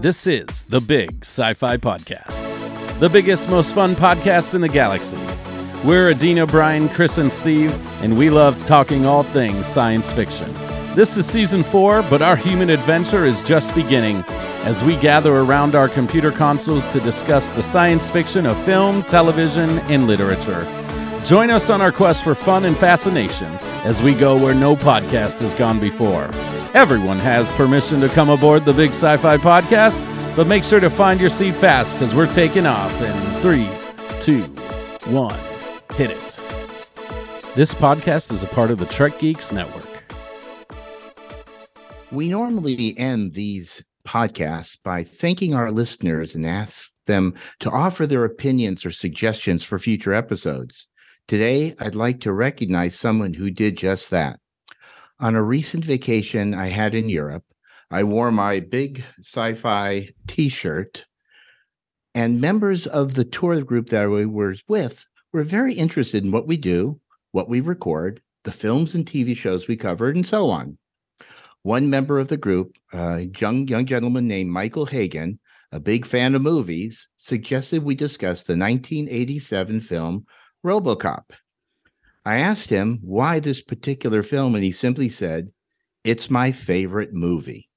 [0.00, 5.16] This is the Big Sci Fi Podcast, the biggest, most fun podcast in the galaxy.
[5.84, 10.52] We're Adeena, Brian, Cris, and Steve, and we love talking all things science fiction.
[10.94, 14.22] This is season four, but our human adventure is just beginning
[14.62, 19.80] as we gather around our computer consoles to discuss the science fiction of film, television,
[19.90, 20.64] and literature.
[21.24, 25.40] Join us on our quest for fun and fascination as we go where no podcast
[25.40, 26.30] has gone before.
[26.78, 29.98] Everyone has permission to come aboard the Big Sci Fi Podcast,
[30.36, 33.68] but make sure to find your seat fast because we're taking off in three,
[34.20, 34.42] two,
[35.12, 35.36] one.
[35.96, 36.40] Hit it.
[37.56, 39.88] This podcast is a part of the Trek Geeks Network.
[42.12, 48.24] We normally end these podcasts by thanking our listeners and ask them to offer their
[48.24, 50.86] opinions or suggestions for future episodes.
[51.26, 54.38] Today, I'd like to recognize someone who did just that.
[55.20, 57.42] On a recent vacation I had in Europe,
[57.90, 61.06] I wore my big sci fi t shirt,
[62.14, 66.46] and members of the tour group that I was with were very interested in what
[66.46, 67.00] we do,
[67.32, 70.78] what we record, the films and TV shows we covered, and so on.
[71.62, 75.40] One member of the group, a young young gentleman named Michael Hagan,
[75.72, 80.26] a big fan of movies, suggested we discuss the 1987 film
[80.64, 81.32] RoboCop.
[82.28, 85.50] I asked him why this particular film, and he simply said,
[86.04, 87.70] It's my favorite movie.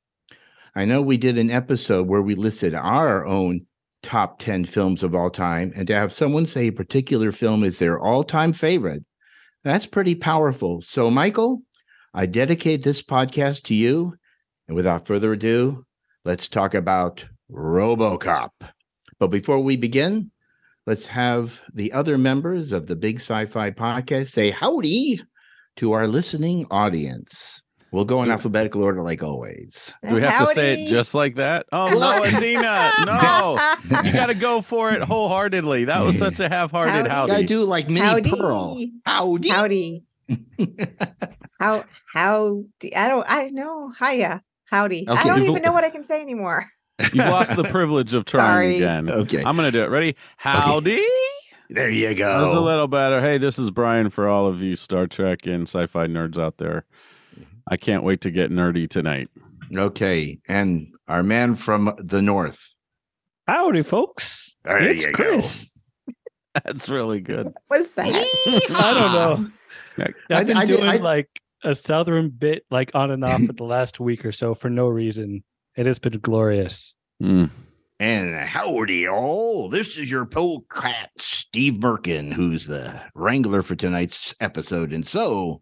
[0.76, 3.62] I know we did an episode where we listed our own
[4.04, 7.78] top 10 films of all time, and to have someone say a particular film is
[7.78, 9.06] their all time favorite,
[9.64, 10.82] that's pretty powerful.
[10.82, 11.62] So, Michael,
[12.14, 14.18] I dedicate this podcast to you.
[14.68, 15.86] And without further ado,
[16.26, 18.52] let's talk about Robocop.
[19.18, 20.30] But before we begin,
[20.88, 25.22] let's have the other members of the Big Sci Fi podcast say howdy
[25.78, 27.62] to our listening audience.
[27.92, 29.94] We'll go in Do- alphabetical order like always.
[30.08, 31.66] Do we have to say it just like that?
[31.74, 34.02] Oh, no, Adeena, no.
[34.04, 35.86] You got to go for it wholeheartedly.
[35.86, 37.34] That was such a half hearted Howdy.
[37.34, 38.30] I do like mini Howdy.
[38.30, 38.78] pearl.
[39.06, 39.50] Howdy.
[39.50, 40.04] Howdy.
[41.60, 41.84] How
[42.14, 42.64] how
[42.96, 43.92] I don't I know.
[44.00, 44.42] Hiya.
[44.66, 45.06] Howdy.
[45.08, 46.66] Okay, I don't even know what I can say anymore.
[47.14, 48.76] You've lost the privilege of trying Sorry.
[48.78, 49.10] again.
[49.10, 49.44] Okay.
[49.44, 49.90] I'm going to do it.
[49.90, 50.16] Ready?
[50.38, 51.04] Howdy.
[51.70, 52.28] There you go.
[52.40, 53.22] That was a little better.
[53.22, 56.58] Hey, this is Brian for all of you Star Trek and sci fi nerds out
[56.58, 56.86] there.
[57.70, 59.30] I can't wait to get nerdy tonight.
[59.74, 60.40] Okay.
[60.48, 62.76] And our man from the north.
[63.48, 64.56] Howdy, folks.
[64.66, 65.24] There it's you go.
[65.24, 65.72] Cris.
[66.66, 67.54] That's really good.
[67.68, 68.08] What's that?
[68.72, 70.06] I don't know.
[70.30, 71.30] I've been I did- doing I- like
[71.64, 74.88] a southern bit, like on and off for the last week or so for no
[74.88, 75.44] reason.
[75.82, 76.94] It has been glorious.
[77.24, 77.50] Mm.
[78.00, 79.68] And howdy, all.
[79.68, 84.94] This is your polecat, Steve Merkin, who's the wrangler for tonight's episode.
[84.94, 85.60] And so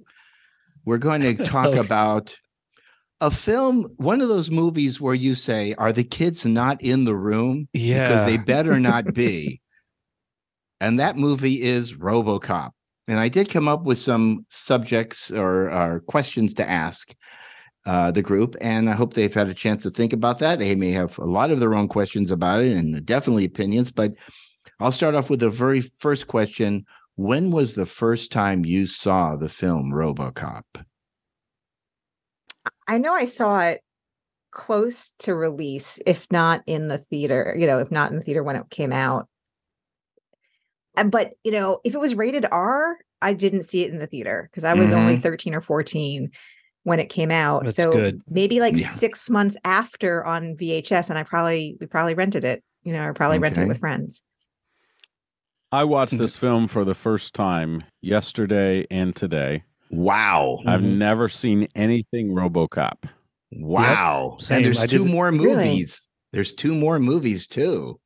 [0.84, 1.80] we're going to talk Okay.
[1.80, 2.36] about
[3.22, 7.16] a film, one of those movies where you say, Are the kids not in the
[7.16, 7.70] room?
[7.72, 8.04] Yeah.
[8.04, 9.62] Because they better not be.
[10.82, 12.72] and that movie is Robocop.
[13.08, 17.16] And I did come up with some subjects or, or questions to ask
[17.86, 20.60] uh, the group, and I hope they've had a chance to think about that.
[20.60, 24.14] They may have a lot of their own questions about it and definitely opinions, but
[24.80, 26.86] I'll start off with the very first question.
[27.16, 30.64] When was the first time you saw the film Robocop?
[32.88, 33.82] I know I saw it
[34.52, 38.44] close to release, if not in the theater, you know, if not in the theater
[38.44, 39.28] when it came out.
[40.98, 44.08] Uh, But, you know, if it was rated R, I didn't see it in the
[44.08, 46.32] theater because I was only 13 or 14
[46.90, 47.62] when it came out.
[47.66, 48.20] That's so good.
[48.30, 48.88] maybe like Yeah.
[48.88, 53.14] six months after on VHS, and I probably we probably rented it, you know, or
[53.14, 54.24] probably rented it with friends.
[55.72, 56.18] I watched Mhm.
[56.18, 59.64] this film for the first time yesterday and today.
[59.92, 60.60] Wow.
[60.66, 60.98] I've Mhm.
[60.98, 63.04] never seen anything Robocop.
[63.52, 64.38] Wow.
[64.40, 64.58] Same.
[64.58, 65.46] And there's I two did- more Really?
[65.46, 66.08] movies.
[66.34, 68.00] There's two more movies too.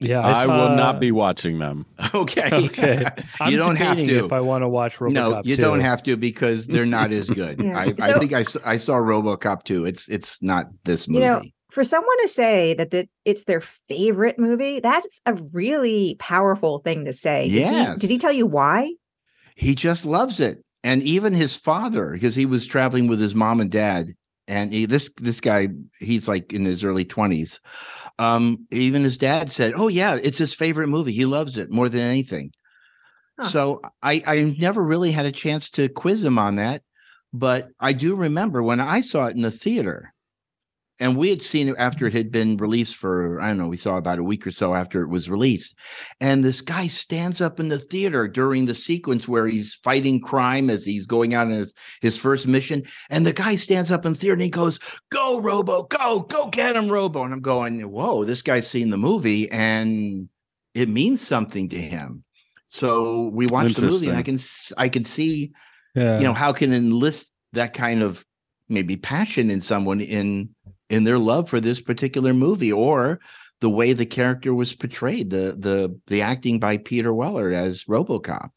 [0.00, 0.20] Yeah.
[0.20, 1.86] I, will saw- not be watching them.
[2.14, 2.48] Okay.
[2.52, 3.04] Okay.
[3.40, 4.24] I'm you don't have to.
[4.24, 5.62] If I want to watch RoboCop no, you too.
[5.62, 7.60] don't have to because they're not as good.
[7.62, 7.78] Yeah.
[7.78, 8.42] I, I So- think I
[8.76, 9.84] saw RoboCop too.
[9.86, 11.24] It's it's not this movie.
[11.24, 16.16] You know, for someone to say that that it's their favorite movie, that's a really
[16.18, 17.48] powerful thing to say.
[17.48, 18.92] Did he- did he tell you why?
[19.56, 23.60] he just loves it and even his father because he was traveling with his mom
[23.60, 24.06] and dad
[24.46, 25.66] and he, this this guy
[25.98, 27.58] he's like in his early 20s
[28.18, 31.88] um even his dad said oh yeah it's his favorite movie he loves it more
[31.88, 32.50] than anything
[33.38, 33.46] Huh.
[33.48, 36.82] so i i never really had a chance to quiz him on that
[37.32, 40.12] but i do remember when i saw it in the theater
[41.00, 43.68] and we had seen it after it had been released for I don't know.
[43.68, 45.74] We saw about a week or so after it was released,
[46.20, 50.70] and this guy stands up in the theater during the sequence where he's fighting crime
[50.70, 54.12] as he's going out on his his first mission, and the guy stands up in
[54.12, 54.78] the theater and he goes,
[55.10, 58.98] "Go, Robo, go, go get him, Robo!" And I'm going, "Whoa, this guy's seen the
[58.98, 60.28] movie and
[60.74, 62.24] it means something to him."
[62.68, 64.38] So we watched the movie, and I can
[64.76, 65.52] I can see
[65.94, 66.18] Yeah.
[66.18, 68.24] you know how can enlist that kind of
[68.68, 70.50] maybe passion in someone in
[70.90, 73.20] in their love for this particular movie or
[73.60, 78.50] the way the character was portrayed the the the acting by peter weller as robocop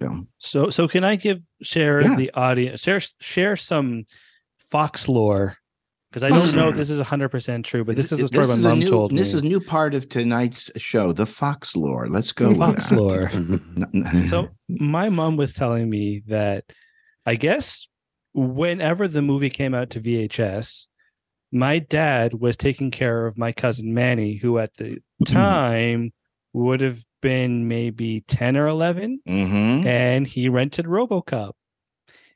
[0.00, 2.16] so, So so can I give share Yeah.
[2.16, 4.04] the audience share share some
[4.58, 5.56] Fox lore
[6.10, 6.78] because I don't know if hmm.
[6.78, 9.12] this is hundred percent true, but this is the story my a mom new, told
[9.12, 9.18] me.
[9.18, 13.30] this is a new part of tonight's show the fox lore let's go Fox lore.
[14.28, 16.64] So my mom was telling me that
[17.26, 17.88] I guess
[18.32, 20.86] whenever the movie came out to VHS,
[21.52, 26.12] my dad was taking care of my cousin Manny, who at the time
[26.52, 29.84] would have been maybe 10 or 11, Mhm.
[29.86, 31.52] and he rented Robocop.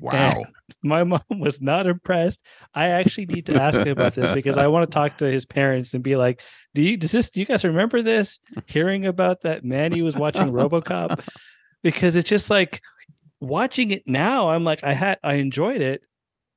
[0.00, 0.42] wow
[0.82, 2.42] My mom was not impressed.
[2.74, 5.44] I actually need to ask him about this because I want to talk to his
[5.46, 6.40] parents and be like,
[6.74, 7.30] "Do you does this?
[7.30, 8.38] Do you guys remember this?
[8.66, 11.26] Hearing about that Manny was watching RoboCop?"
[11.82, 12.80] Because it's just like
[13.40, 14.50] watching it now.
[14.50, 16.02] I'm like, I had I enjoyed it,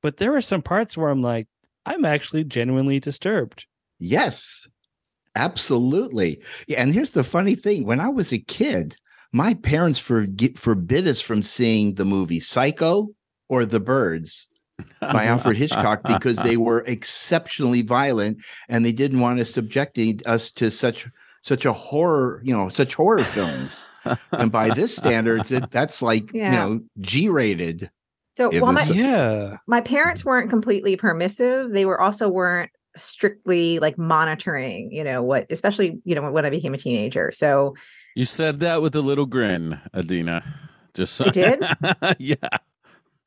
[0.02, 1.46] but there were some parts where I'm like,
[1.88, 3.66] I'm actually genuinely disturbed.
[3.98, 4.68] Yes,
[5.34, 6.42] absolutely.
[6.66, 8.96] Yeah, and here's the funny thing: when I was a kid,
[9.32, 13.08] my parents forget, forbid us from seeing the movie Psycho
[13.48, 14.48] or The Birds
[15.00, 18.38] by Alfred Hitchcock because they were exceptionally violent,
[18.68, 21.06] and they didn't want us subjecting us to such
[21.40, 23.88] such a horror, you know, such horror films.
[24.32, 26.52] and by this standards, it, that's like Yeah.
[26.52, 27.90] you know G-rated.
[28.38, 29.56] So It while my Yeah.
[29.66, 35.46] my parents weren't completely permissive, they were also weren't strictly like monitoring, you know, what
[35.50, 37.32] especially, you know, when I became a teenager.
[37.32, 37.74] So
[38.14, 40.44] You said that with a little grin, Adeena.
[40.94, 41.64] Just so- I did?
[42.20, 42.36] yeah.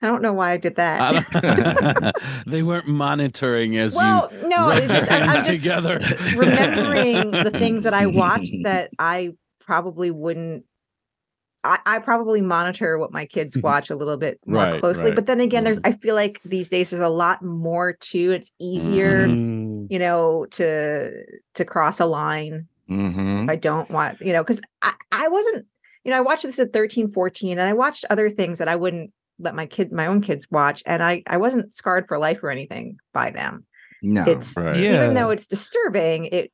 [0.02, 1.02] I don't know why I did that.
[1.02, 2.12] I
[2.48, 6.00] they weren't monitoring as well, you no, just your I, I'm just together.
[6.38, 10.64] remembering the things that I watched that I probably wouldn't.
[11.63, 15.16] I, I probably monitor what my kids watch a little bit more Right, closely, right.
[15.16, 15.90] but then again, there's Mhm.
[15.90, 18.31] I feel like these days there's a lot more to.
[18.31, 19.88] It's easier, Mm.
[19.90, 21.24] you know, to
[21.54, 23.44] to cross a line Mhm.
[23.44, 25.68] if I don't want, you know, because I, I wasn't,
[26.04, 28.75] you know, I watched this at 13, 14, and I watched other things that I
[28.75, 30.81] wouldn't let my kid, my own kids watch.
[30.86, 33.66] And I, I wasn't scarred for life or anything by them.
[34.02, 34.75] No, It's Right.
[34.78, 34.96] Yeah.
[35.04, 36.52] even though it's disturbing, it,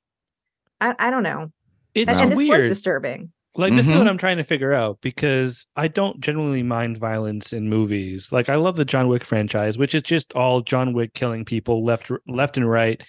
[0.81, 1.51] I, I don't know.
[1.95, 3.31] It's And, and this was disturbing.
[3.55, 3.99] Like this is Mhm.
[3.99, 8.31] what I'm trying to figure out because I don't generally mind violence in movies.
[8.31, 11.83] Like I love the John Wick franchise, which is just all John Wick killing people
[11.83, 13.01] left left and right,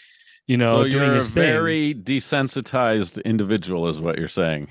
[0.46, 1.42] you know, so doing you're a his thing.
[1.42, 4.68] very desensitized individual, is what you're saying.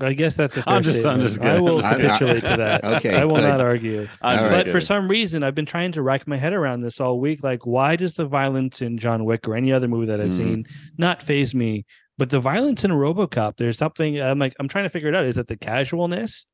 [0.00, 1.28] I guess that's a fair I'm just- I'm statement.
[1.28, 2.84] just I will I- I- capitulate to that.
[2.96, 3.42] Okay, I will good.
[3.48, 4.08] not argue.
[4.22, 4.50] All just right.
[4.50, 4.80] But for kidding.
[4.80, 7.44] some reason, I've been trying to rack my head around this all week.
[7.44, 10.34] Like, why does the violence in John Wick or any other movie that I've Mhm.
[10.34, 10.66] seen
[10.98, 11.84] not phase me?
[12.18, 15.24] But the violence in RoboCop, there's something I'm like, I'm trying to figure it out.
[15.24, 16.46] Is it the casualness?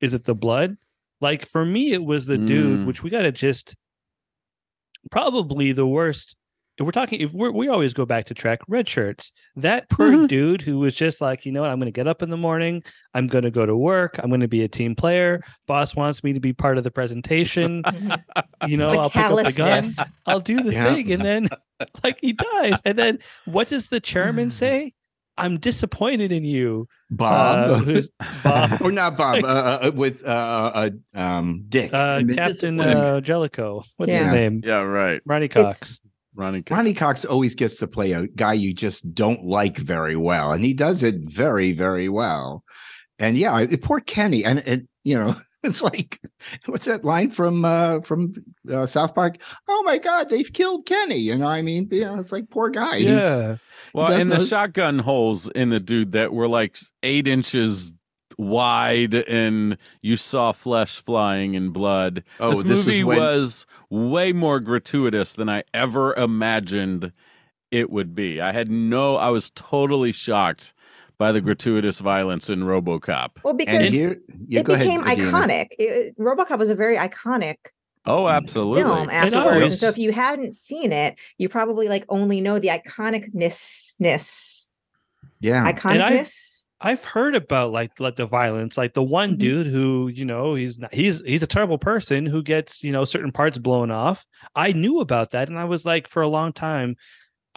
[0.00, 0.76] Is it the blood?
[1.20, 2.84] Like for me, it was the dude, Mm.
[2.86, 3.74] which we got to just
[5.10, 6.36] probably the worst.
[6.78, 9.32] If we're talking, if we're, we always go back to Trek, red shirts.
[9.56, 10.28] That poor Mhm.
[10.28, 12.38] dude who was just like, you know what, I'm going to get up in the
[12.38, 12.82] morning.
[13.12, 14.18] I'm going to go to work.
[14.22, 15.42] I'm going to be a team player.
[15.66, 17.84] Boss wants me to be part of the presentation.
[18.66, 19.84] You know, The I'll pick up the gun.
[20.26, 20.84] I'll do the Yeah.
[20.84, 21.48] thing, and then
[22.04, 22.78] like he dies.
[22.84, 24.92] And then what does the chairman say?
[25.40, 26.86] I'm disappointed in you.
[27.10, 27.70] Bob.
[27.70, 28.10] Uh, who's
[28.44, 28.80] Bob?
[28.82, 29.46] or not Bob, uh,
[29.86, 30.28] uh, with uh,
[30.74, 31.92] uh, um, Dick.
[31.92, 32.96] Uh, Captain disappointed.
[32.96, 33.82] uh, Jellico.
[33.96, 34.24] What's Yeah.
[34.24, 34.62] his name?
[34.64, 35.20] Yeah, right.
[35.26, 36.00] Ronny It's- Cox.
[36.34, 36.62] Ronny.
[36.62, 36.76] Cox.
[36.76, 40.64] Ronny Cox always gets to play a guy you just don't like very well, and
[40.64, 42.62] he does it very, very well.
[43.18, 46.20] And yeah, poor Kenny, and it, you know, it's like,
[46.66, 48.34] what's that line from uh, from
[48.72, 49.36] uh, South Park?
[49.68, 51.18] Oh my God, they've killed Kenny.
[51.18, 52.98] You know, I mean, yeah, it's like poor guy.
[52.98, 53.56] He's- Yeah.
[53.92, 57.92] Well, does and the know- shotgun holes in the dude that were like eight inches
[58.38, 62.24] wide, and you saw flesh flying and blood.
[62.38, 67.12] Oh, this this movie when- was way more gratuitous than I ever imagined
[67.70, 68.40] it would be.
[68.40, 70.72] I had no, I was totally shocked
[71.20, 73.28] by the gratuitous violence in RoboCop.
[73.44, 74.16] Well, and because here,
[74.48, 75.30] yeah, it go ahead, became Adeena.
[75.32, 75.66] iconic.
[75.78, 77.56] It, RoboCop was a very iconic
[78.06, 78.82] Oh, absolutely.
[78.82, 79.70] film afterwards.
[79.70, 84.68] And so if you hadn't seen it, you probably like only know the iconicness,
[85.40, 86.64] Yeah, iconicness.
[86.80, 89.38] I've heard about like like the violence, like the one Mhm.
[89.38, 93.04] dude who you know he's not, he's he's a terrible person who gets you know
[93.04, 94.24] certain parts blown off.
[94.56, 96.96] I knew about that, and I was like for a long time,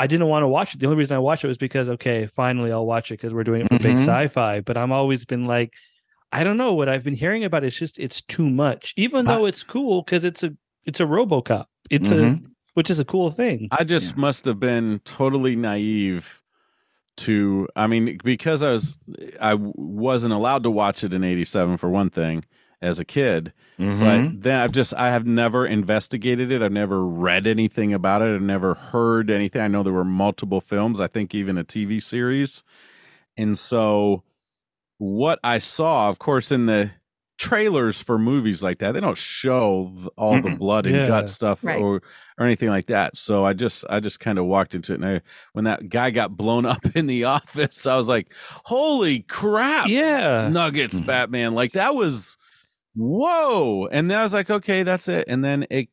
[0.04, 0.82] I didn't want to watch it.
[0.82, 3.46] The only reason I watched it was because okay, finally I'll watch it because we're
[3.46, 4.00] doing it for big Mhm.
[4.06, 4.60] sci-fi.
[4.60, 5.74] But I'm always been like,
[6.34, 7.64] I don't know what I've been hearing about.
[7.64, 8.94] It's just it's too much.
[8.98, 10.54] Even I- though it's cool because it's a
[10.86, 11.68] it's a RoboCop.
[11.90, 12.48] It's a Mhm.
[12.74, 13.70] which is a cool thing.
[13.72, 14.20] I just Yeah.
[14.22, 16.42] must have been totally naive
[17.16, 18.98] to I mean because I was
[19.40, 22.44] I wasn't allowed to watch it in 87 for one thing
[22.84, 24.00] as a kid Mhm.
[24.36, 28.36] but then I've just I have never investigated it I've never read anything about it
[28.36, 32.00] I've never heard anything I know there were multiple films I think even a TV
[32.04, 32.62] series
[33.38, 34.24] and so
[35.00, 36.92] what I saw of course in the
[37.40, 41.08] trailers for movies like that they don't show all the blood and Yeah.
[41.08, 41.82] gut stuff Right.
[41.82, 42.02] or
[42.38, 45.06] or anything like that so I just I just kind of walked into it and
[45.06, 45.22] I,
[45.54, 48.32] when that guy got blown up in the office I was like
[48.66, 50.50] holy crap Yeah.
[50.52, 51.06] Nuggets Mhm.
[51.08, 51.54] Batman.
[51.56, 52.38] Like that was
[52.96, 53.88] whoa.
[53.92, 55.26] And then I was like, okay, that's it.
[55.28, 55.88] And then it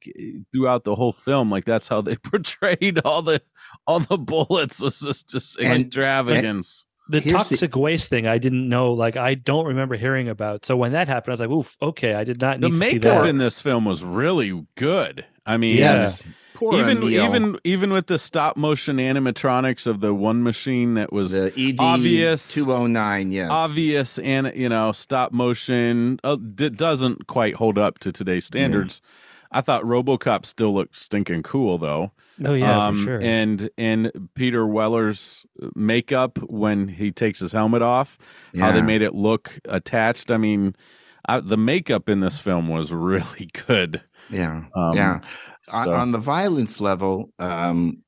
[0.52, 3.42] throughout the whole film, like that's how they portrayed all the
[3.86, 6.84] all the bullets was just just And- extravagance.
[7.08, 8.92] the Here's the- toxic waste thing I didn't know.
[8.92, 10.64] Like I don't remember hearing about.
[10.64, 12.80] So when that happened, I was like, "Oof, okay, I did not the need to
[12.86, 15.24] see makeup that." in this film was really good.
[15.46, 16.24] I mean, yes.
[16.60, 17.08] Poor even Emil.
[17.10, 21.76] even even with the stop motion animatronics of the one machine that was the ED
[21.80, 23.48] obvious- 209, yes.
[23.50, 29.00] obvious and you know stop motion uh, d- doesn't quite hold up to today's standards.
[29.52, 32.12] I thought RoboCop still looked stinking cool though.
[32.44, 33.20] oh yeah, Um, for sure.
[33.22, 38.18] And and Peter Weller's makeup when he takes his helmet off,
[38.58, 40.30] how they made it look attached.
[40.30, 40.76] I mean,
[41.28, 44.00] I, the makeup in this film was really good.
[44.30, 44.64] Yeah.
[44.74, 45.20] Um, yeah.
[45.72, 48.02] On- so- on the violence level, um,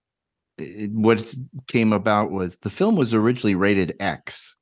[0.59, 1.35] it, what
[1.69, 4.57] came about was the film was originally rated X.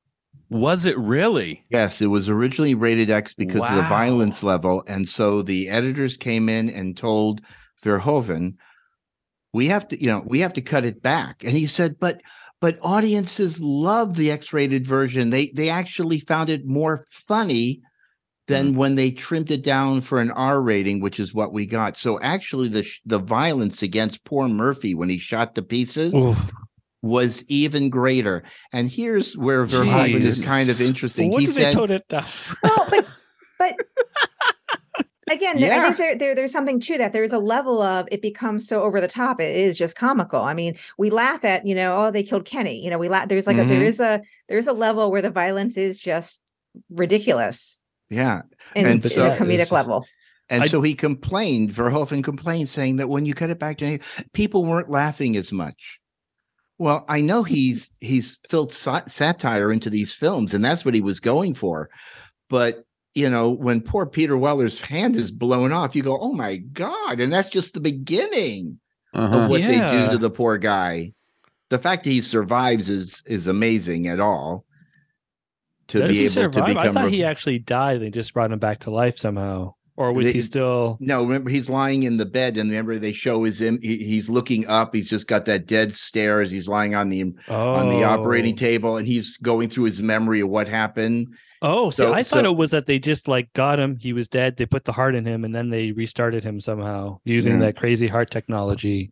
[0.49, 1.65] Was it really?
[1.71, 4.83] Yes, it was originally rated X because of the violence level.
[4.89, 7.41] And so the editors came in and told
[7.85, 8.55] Verhoeven,
[9.53, 11.45] we have to, you know, we have to cut it back.
[11.45, 12.21] And he said, but
[12.61, 15.31] but audiences love the X-rated version.
[15.31, 17.81] They they actually found it more funny
[18.51, 21.97] than when they trimmed it down for an R rating, which is what we got.
[21.97, 26.39] So actually the sh- the violence against poor Murphy when he shot to pieces Oof.
[27.03, 28.43] was even greater.
[28.73, 30.87] And here's where Verhoeven is kind of Jeez.
[30.89, 31.31] interesting.
[31.31, 32.25] what he did said, they tone it down?
[32.63, 33.07] Well, but
[33.59, 33.77] but
[35.31, 37.13] again, I think there, there there's something to that.
[37.13, 39.41] There's a level of it becomes so over the top.
[39.41, 40.43] It is just comical.
[40.43, 42.83] I mean, we laugh at you know, oh, they killed Kenny.
[42.83, 43.29] You know, we laugh.
[43.29, 43.85] There's like a, there Mhm.
[43.85, 46.43] is a there's a level where the violence is just
[46.91, 47.81] ridiculous
[48.11, 48.43] yeah.
[48.75, 50.05] in, And in so- a comedic just- level.
[50.49, 53.99] And I- so he complained, Verhoeven complained, saying that when you cut it back to
[54.33, 56.01] people weren't laughing as much.
[56.79, 61.01] Well, I know he's he's filled sa- satire into these films, and that's what he
[61.03, 61.89] was going for.
[62.49, 66.57] But you know, when poor Peter Weller's hand is blown off, you go, "Oh my
[66.57, 68.81] god!" And that's just the beginning
[69.15, 69.41] Uh-huh.
[69.41, 71.13] of what they do to the poor guy.
[71.69, 74.65] The fact that he survives is is amazing at all.
[75.91, 76.77] To Does be he able to survive?
[76.77, 78.01] I thought he actually died.
[78.01, 80.97] They just brought him back to life somehow, or was They- he still?
[81.01, 83.79] No, remember he's lying in the bed, and remember they show his him.
[83.83, 84.95] He, he's looking up.
[84.95, 88.55] He's just got that dead stare as he's lying on the Oh, on the operating
[88.55, 88.57] oh.
[88.57, 91.27] table, and he's going through his memory of what happened.
[91.63, 93.97] Oh, see, So- I thought so- it was that they just like got him.
[94.01, 94.57] He was dead.
[94.57, 97.67] They put the heart in him, and then they restarted him somehow using Yeah.
[97.67, 99.11] that crazy heart technology.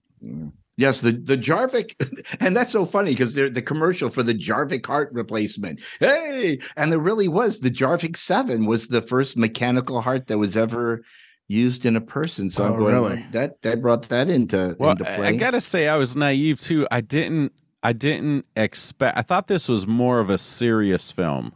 [0.78, 1.96] Yes, the the Jarvik,
[2.40, 5.80] and that's so funny because they're the commercial for the Jarvik heart replacement.
[5.98, 10.56] Hey, and there really was the Jarvik Seven was the first mechanical heart that was
[10.56, 11.02] ever
[11.48, 12.48] used in a person.
[12.48, 13.26] So Oh, I'm going, really?
[13.32, 15.26] that that brought that into Well, into I- play.
[15.28, 16.86] I gotta say, I was naive too.
[16.92, 19.18] I didn't, I didn't expect.
[19.18, 21.52] I thought this was more of a serious film.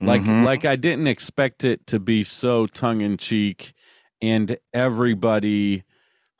[0.00, 0.44] Like, Mhm.
[0.44, 3.74] like I didn't expect it to be so tongue in cheek,
[4.20, 5.84] and everybody.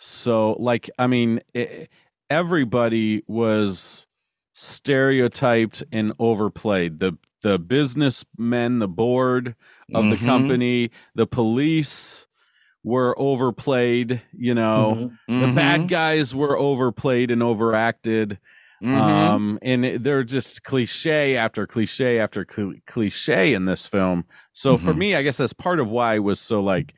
[0.01, 1.87] So, like, I mean, e-
[2.31, 4.07] everybody was
[4.55, 6.99] stereotyped and overplayed.
[7.01, 9.55] The the businessmen, the board
[9.95, 10.27] of the Mhm.
[10.27, 12.27] company, the police
[12.85, 14.21] were overplayed.
[14.33, 15.41] You know Mhm.
[15.41, 15.89] the bad Mhm.
[15.89, 18.39] guys were overplayed and overacted
[18.83, 18.97] Mhm.
[18.99, 24.77] um and it- they're just cliche after cliche after cl- cliche in this film so
[24.79, 24.99] for Mhm.
[24.99, 26.95] me i guess that's part of why i was so like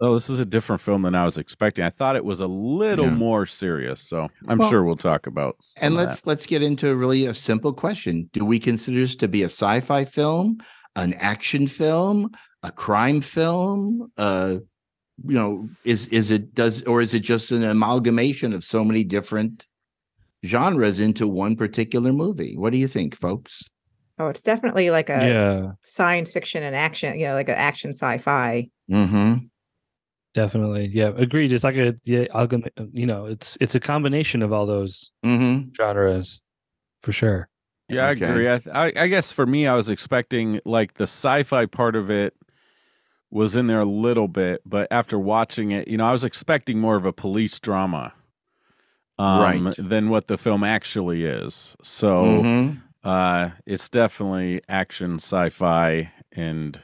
[0.00, 2.46] oh this is a different film than i was expecting i thought it was a
[2.46, 3.10] little Yeah.
[3.10, 6.94] more serious so i'm Well, sure we'll talk about some And let's let's get into
[6.96, 8.30] really a simple question.
[8.32, 10.58] Do we consider this to be a sci-fi film,
[10.96, 12.30] an action film,
[12.62, 14.12] a crime film?
[14.16, 14.58] Uh
[15.26, 19.04] you know, is is it does or is it just an amalgamation of so many
[19.04, 19.66] different
[20.46, 22.56] genres into one particular movie?
[22.56, 23.64] What do you think, folks?
[24.18, 27.18] Oh, it's definitely like a yeah, science fiction and action.
[27.18, 28.68] You know, like an action sci-fi.
[28.90, 29.46] Mm-hmm.
[30.36, 30.86] Definitely.
[30.88, 31.52] Yeah, agreed.
[31.52, 35.70] It's like a yeah, algam- you know, it's it's a combination of all those Mm-hmm.
[35.76, 36.40] genres,
[37.00, 37.48] for sure.
[37.88, 38.08] Yeah, Okay.
[38.08, 38.50] I agree.
[38.52, 42.10] I, th- I I guess for me, I was expecting like the sci-fi part of
[42.10, 42.34] it
[43.30, 46.78] was in there a little bit, but after watching it, you know, I was expecting
[46.80, 48.12] more of a police drama,
[49.18, 49.76] um, Right.
[49.78, 51.76] than what the film actually is.
[51.82, 52.82] So, Mhm.
[53.04, 56.80] uh, it's definitely action, sci-fi, and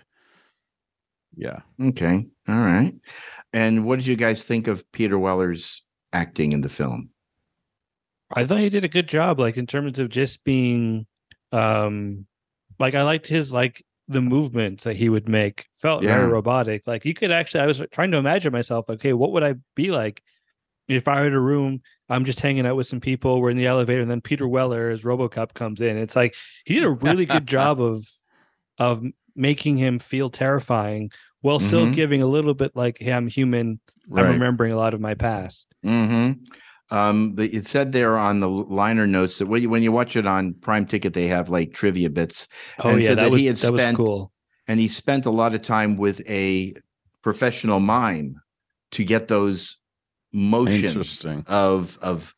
[1.37, 1.61] yeah.
[1.81, 2.27] Okay.
[2.49, 2.95] All right.
[3.53, 7.11] And what did you guys think of Peter Weller's acting in the film?
[8.35, 11.07] I thought he did a good job, like in terms of just being,
[11.53, 12.27] um,
[12.79, 16.15] like I liked his like the movements that he would make felt Yeah.
[16.15, 16.87] very robotic.
[16.87, 19.91] Like you could actually, I was trying to imagine myself, okay, what would I be
[19.91, 20.23] like
[20.89, 21.83] if I were in a room?
[22.09, 23.41] I'm just hanging out with some people.
[23.41, 25.97] We're in the elevator, and then Peter Weller as RoboCop comes in.
[25.97, 26.35] It's like
[26.65, 28.07] he did a really good job of
[28.83, 29.01] of
[29.37, 31.11] making him feel terrifying
[31.41, 31.95] while still Mhm.
[31.95, 33.79] giving a little bit like, hey, I'm human.
[34.15, 35.73] I'm remembering a lot of my past.
[35.87, 36.43] Mm-hmm.
[36.95, 40.17] Um, the, it said there on the liner notes that when you, when you watch
[40.17, 42.49] it on Prime Ticket, they have like trivia bits,
[42.81, 44.33] Oh And yeah, said that, that was he had that was spent- cool.
[44.69, 46.75] and he spent a lot of time with a
[47.23, 48.37] professional mime
[48.91, 49.79] to get those
[50.33, 52.35] motions of of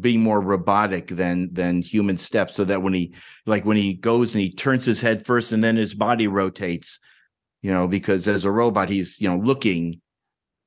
[0.00, 3.12] being more robotic than than human steps so that when he
[3.46, 6.98] like when he goes and he turns his head first and then his body rotates
[7.62, 10.00] you know because as a robot he's you know looking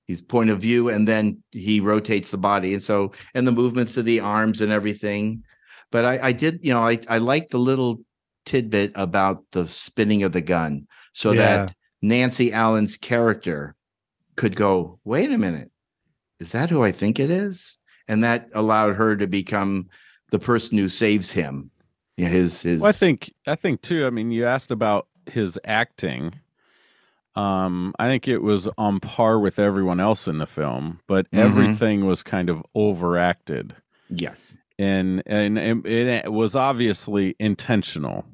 [0.07, 2.73] his point of view and then he rotates the body.
[2.73, 5.43] And so and the movements of the arms and everything.
[5.91, 8.01] But i i did you know i i like the little
[8.45, 11.65] tidbit about the spinning of the gun so Yeah.
[11.65, 13.75] that nancy allen's character
[14.35, 15.69] could go wait a minute.
[16.39, 17.77] Is that who i think it is
[18.11, 19.87] and that allowed her to become
[20.31, 21.71] the person who saves him
[22.17, 24.05] yeah his his Well, I think I think too.
[24.05, 26.33] I mean, you asked about his acting.
[27.35, 31.39] Um, I think it was on par with everyone else in the film, but Mhm.
[31.39, 33.73] everything was kind of overacted,
[34.09, 35.85] yes and and it,
[36.25, 38.25] it was obviously intentional.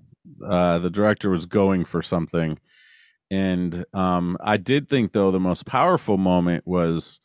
[0.43, 2.57] Uh, the director was going for something,
[3.29, 7.20] and um, I did think though the most powerful moment was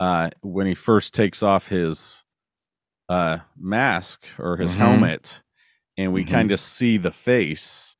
[0.00, 2.24] uh, when he first takes off his
[3.08, 4.78] uh, mask or his Mhm.
[4.78, 5.42] helmet,
[5.98, 6.30] and we Mhm.
[6.30, 7.96] kind of see the face,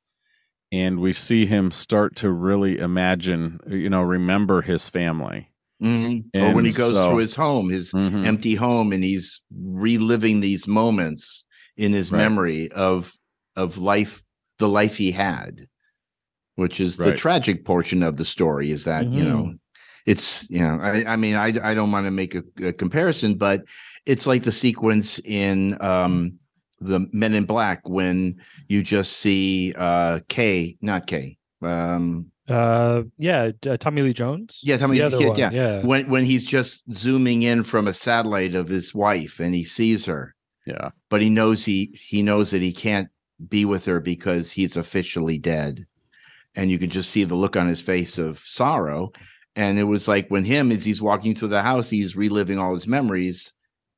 [0.71, 5.47] and we see him start to really imagine, you know, remember his family.
[5.83, 6.29] Mhm.
[6.35, 8.23] or when he goes so- through his home his Mhm.
[8.25, 11.43] empty home and he's reliving these moments
[11.77, 12.19] in his Right.
[12.19, 13.13] memory of
[13.55, 14.21] of life
[14.59, 15.67] the life he had
[16.57, 19.55] which is the tragic portion of the story is that you know
[20.05, 23.35] it's you know i, I mean i, I don't want to make a, a comparison
[23.35, 23.63] but
[24.05, 26.33] it's like the sequence in um
[26.79, 33.51] the men in black when you just see uh k not k um Uh, yeah,
[33.69, 34.59] uh, Tommy Lee Jones.
[34.63, 35.37] Yeah, Tommy- the other yeah, one.
[35.39, 35.51] yeah.
[35.53, 35.85] yeah.
[35.85, 40.05] when when he's just zooming in from a satellite of his wife and he sees
[40.05, 40.35] her
[40.65, 40.89] Yeah.
[41.09, 43.07] but he knows he he knows that he can't
[43.47, 45.85] be with her because he's officially dead
[46.55, 49.11] and you could just see the look on his face of sorrow
[49.55, 52.73] and it was like when him as he's walking through the house he's reliving all
[52.73, 53.53] his memories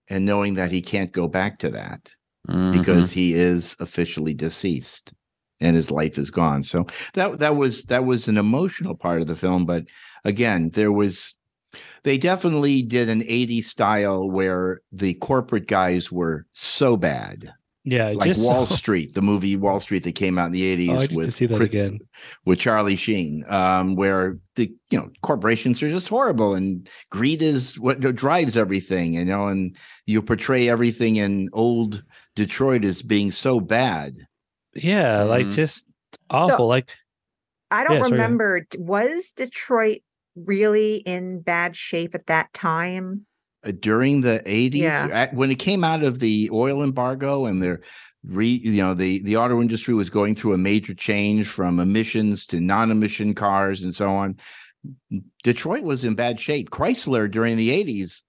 [0.10, 2.12] and knowing that he can't go back to that
[2.48, 2.72] Mhm.
[2.72, 5.14] because he is officially deceased
[5.60, 9.28] and his life is gone so that that was that was an emotional part of
[9.28, 9.86] the film but
[10.26, 11.36] again there was
[12.04, 17.54] they definitely did an 80s style where the corporate guys were so bad
[17.86, 20.62] yeah, like just wall so- street the movie wall street that came out in the
[20.90, 22.00] 80s Oh, with to see that Cris- again.
[22.46, 27.78] with charlie sheen um, where the you know corporations are just horrible and greed is
[27.80, 32.04] what drives everything you know and you portray everything in old
[32.36, 34.16] detroit as being so bad
[34.76, 35.54] Yeah, like Mhm.
[35.54, 35.86] just
[36.30, 36.68] awful.
[36.68, 36.90] like
[37.70, 38.24] I don't Yeah, sorry, go ahead.
[38.26, 38.60] remember.
[38.70, 40.02] d- Was Detroit
[40.36, 43.26] really in bad shape at that time?
[43.66, 45.08] Uh, during the 80s Yeah.
[45.12, 47.80] at- when it came out of the oil embargo and the
[48.26, 52.46] re you know the the auto industry was going through a major change from emissions
[52.48, 54.38] to non-emission cars and so on
[55.44, 58.22] detroit was in bad shape chrysler during the 80s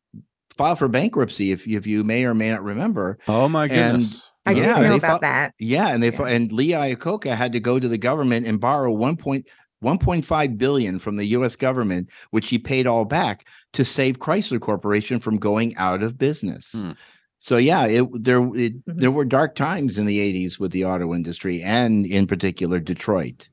[0.56, 4.30] filed for bankruptcy if, if you may or may not remember Oh my And- goodness.
[4.46, 5.54] I Yeah, didn't know about fought- that.
[5.58, 6.26] yeah and they Yeah.
[6.26, 9.46] and lee iacocca had to go to the government and borrow 1 point
[9.84, 15.20] 1.5 billion from the US government which he paid all back to save Chrysler Corporation
[15.20, 16.72] from going out of business.
[16.72, 16.92] Hmm.
[17.38, 18.98] So yeah, it there it, Mhm.
[19.02, 23.48] there were dark times in the 80s with the auto industry and in particular Detroit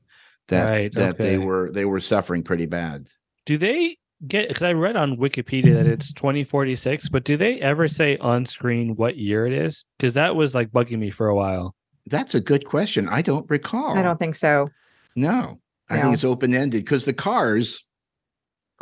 [0.48, 3.08] that Right, that they were they were suffering pretty bad.
[3.46, 3.96] do they
[4.28, 8.46] get because I read on Wikipedia that it's 2046, but do they ever say on
[8.46, 9.84] screen what year it is?
[9.98, 11.74] Because that was like bugging me for a while.
[12.06, 13.08] That's a good question.
[13.08, 13.96] I don't recall.
[13.98, 14.68] I don't think so.
[15.16, 15.58] No.
[15.90, 16.02] I No.
[16.02, 17.82] think it's open ended because the cars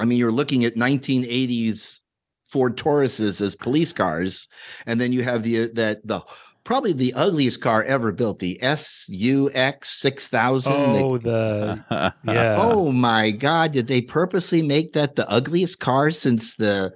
[0.01, 2.01] I mean, you're looking at 1980s
[2.45, 4.49] Ford Tauruses as police cars,
[4.87, 6.23] and then you have the that the
[6.65, 10.73] probably the ugliest car ever built, the SUX 6000.
[10.73, 12.55] Oh, the yeah.
[12.57, 13.73] Oh my God!
[13.73, 16.93] Did they purposely make that the ugliest car since the?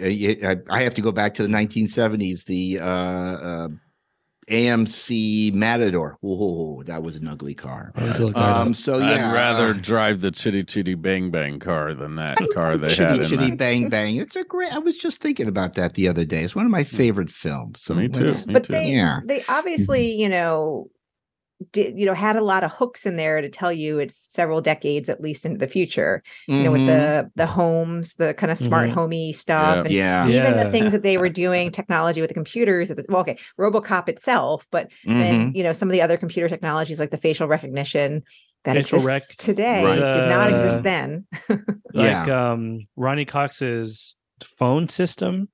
[0.00, 2.44] Uh, I, I have to go back to the 1970s.
[2.44, 3.68] The uh, uh,
[4.50, 6.16] AMC Matador.
[6.20, 7.92] Whoa, that was an ugly car.
[7.96, 10.94] I'll have to look that Um, so yeah, I'd rather uh, drive the Chitty Chitty
[10.94, 13.58] Bang Bang car than that I car love they Chitty had in Chitty that.
[13.58, 14.16] Bang Bang.
[14.16, 14.72] It's a great.
[14.72, 16.42] I was just thinking about that the other day.
[16.44, 17.80] It's one of my favorite films.
[17.82, 18.38] So Me too.
[18.46, 18.72] Me but too.
[18.72, 19.20] they Yeah.
[19.24, 20.90] they obviously you know
[21.72, 24.60] did you know had a lot of hooks in there to tell you it's several
[24.60, 26.86] decades at least into the future you know with Mhm.
[26.86, 28.92] the the homes the kind of smart Mhm.
[28.94, 30.28] homey stuff and yeah.
[30.28, 34.08] even the things that they were doing technology with the computers the- well okay robocop
[34.08, 35.56] itself but then Mhm.
[35.56, 38.22] you know some of the other computer technologies like the facial recognition
[38.64, 40.12] that Facial exists rec- today Right.
[40.12, 41.26] did not Uh, exist then
[41.92, 45.48] like um Ronny Cox's phone system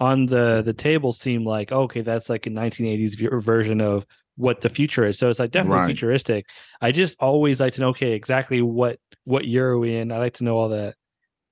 [0.00, 4.68] on the the table seemed like okay that's like a 1980s version of what the
[4.68, 5.86] future is so it's like definitely Right.
[5.86, 6.46] futuristic
[6.80, 10.18] i just always like to know okay exactly what what year are we in i
[10.18, 10.94] like to know all that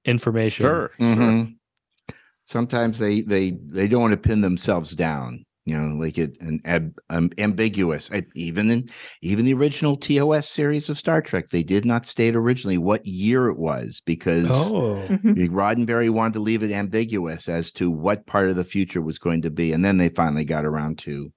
[0.04, 0.90] information Sure.
[1.14, 1.38] sure.
[1.38, 1.56] Mhm.
[2.44, 5.44] Sometimes they they they don't want to pin themselves down.
[5.64, 8.10] You know, like it an ab, um, ambiguous.
[8.12, 8.88] I, even in
[9.22, 13.48] even the original TOS series of Star Trek, they did not state originally what year
[13.48, 15.48] it was because oh Mhm.
[15.50, 19.42] Roddenberry wanted to leave it ambiguous as to what part of the future was going
[19.42, 21.32] to be, and then they finally got around to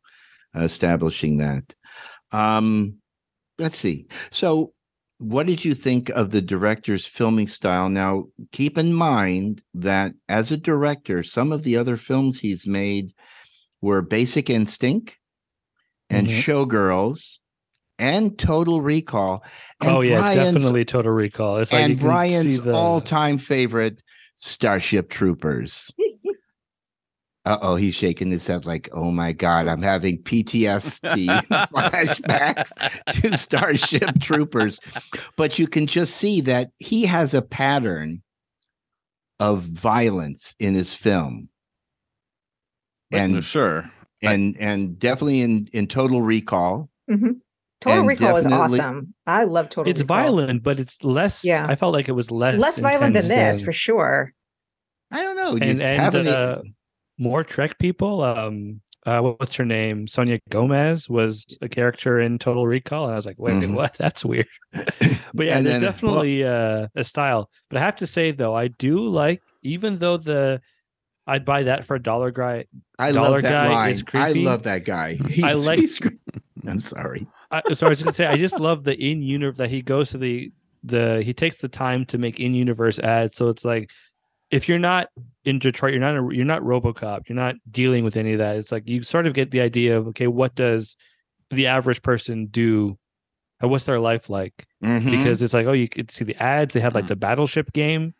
[0.55, 1.73] establishing that.
[2.31, 2.95] Um,
[3.59, 4.07] let's see.
[4.31, 4.73] So,
[5.17, 7.87] what did you think of the director's filming style?
[7.89, 13.13] Now, keep in mind that as a director, some of the other films he's made
[13.81, 15.17] were Basic Instinct
[16.09, 16.31] and Mhm.
[16.41, 17.37] Showgirls
[17.97, 19.41] and Total Recall.
[19.79, 24.01] And oh yeah Brian's- definitely total recall it's like and Brian's the all-time favorite,
[24.35, 25.89] Starship Troopers.
[27.45, 31.27] Uh oh, he's shaking his head like, "Oh my god, I'm having PTSD
[31.69, 34.79] flashbacks to Starship Troopers."
[35.37, 38.23] But you can just see that he has a pattern
[39.39, 41.49] of violence in his film,
[43.11, 43.89] and sure.
[44.23, 46.89] and and definitely in in Total Recall.
[47.09, 47.41] Mhm.
[47.81, 49.13] Total And Recall is awesome.
[49.27, 49.91] I love Total recall.
[49.91, 50.17] it's Recall.
[50.17, 51.67] violent but it's less Yeah.
[51.69, 53.27] i felt like it was less Less violent than this,
[53.59, 54.33] than- for sure.
[55.11, 55.51] I don't know.
[55.51, 56.61] you and and haven't- uh,
[57.17, 58.21] more Trek people.
[58.21, 60.07] Um, uh, what's her name?
[60.07, 63.75] Sonya Gomez was a character in Total Recall, and I was like, wait, Mhm.
[63.75, 63.93] what?
[63.97, 64.47] That's weird.
[64.73, 67.49] but yeah, And there's then- definitely uh, a style.
[67.69, 70.61] But I have to say though, I do like, even though the
[71.27, 72.65] I'd buy that for a dollar guy.
[72.99, 73.89] I Dollar love that Guy line.
[73.91, 75.17] is I love that guy.
[75.23, 75.99] I He's- like- he's
[76.67, 77.25] I'm sorry.
[77.51, 80.09] I, so I was gonna say, I just love the in universe that he goes
[80.11, 80.51] to the
[80.83, 83.35] the he takes the time to make in universe ads.
[83.37, 83.91] So it's like
[84.51, 85.09] if you're not
[85.45, 88.55] in Detroit, you're not a, you're not RoboCop, you're not dealing with any of that.
[88.57, 90.97] It's like you sort of get the idea of okay, what does
[91.51, 92.97] the average person do?
[93.61, 94.65] And what's their life like?
[94.83, 95.09] Mhm.
[95.11, 96.73] Because it's like oh, you could see the ads.
[96.73, 97.09] They had like Mm.
[97.09, 98.13] the battleship game,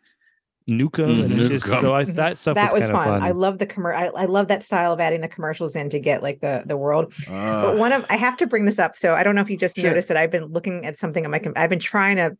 [0.68, 1.80] Nukem, and it's just Nukem.
[1.80, 3.20] so I that stuff that was kind of fun.
[3.20, 3.22] fun.
[3.22, 3.94] I love the commer.
[3.94, 6.76] I, I love that style of adding the commercials in to get like the the
[6.76, 7.12] world.
[7.28, 8.96] Uh, But one of I have to bring this up.
[8.96, 9.84] So I don't know if you just Sure.
[9.90, 11.38] noticed that I've been looking at something on my.
[11.38, 12.36] com- I've been trying to.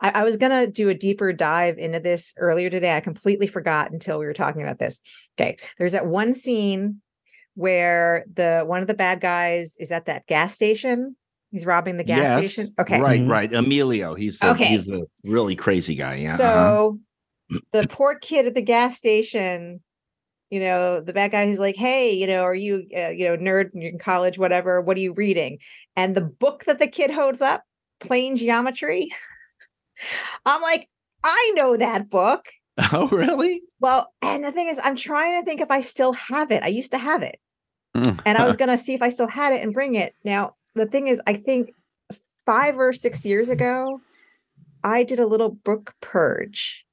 [0.00, 2.96] I, I was gonna do a deeper dive into this earlier today.
[2.96, 5.00] I completely forgot until we were talking about this.
[5.38, 7.00] Okay, there's that one scene
[7.54, 11.16] where the one of the bad guys is at that gas station.
[11.50, 12.52] He's robbing the gas Yes.
[12.52, 12.74] station.
[12.78, 13.28] Okay, Right, Mhm.
[13.28, 13.52] right.
[13.52, 14.14] Emilio.
[14.14, 14.66] He's the Okay.
[14.68, 16.16] he's a really crazy guy.
[16.16, 16.34] Yeah.
[16.34, 16.36] uh-huh.
[16.36, 16.98] So
[17.72, 19.82] the poor kid at the gas station,
[20.50, 23.36] you know, the bad guy, he's like, "Hey, you know, are you, uh, you know,
[23.36, 24.80] nerd in college, whatever?
[24.80, 25.58] What are you reading?"
[25.96, 27.64] And the book that the kid holds up,
[28.00, 29.08] Plane Geometry.
[30.46, 30.88] I'm like,
[31.24, 32.46] I know that book.
[32.92, 33.62] Oh, really?
[33.80, 36.62] Well, and the thing is, I'm trying to think if I still have it.
[36.62, 37.40] I used to have it,
[37.96, 38.20] mm.
[38.24, 40.14] and I was gonna see if I still had it and bring it.
[40.22, 41.72] Now, the thing is, I think
[42.46, 44.00] five or six years ago,
[44.84, 46.86] I did a little book purge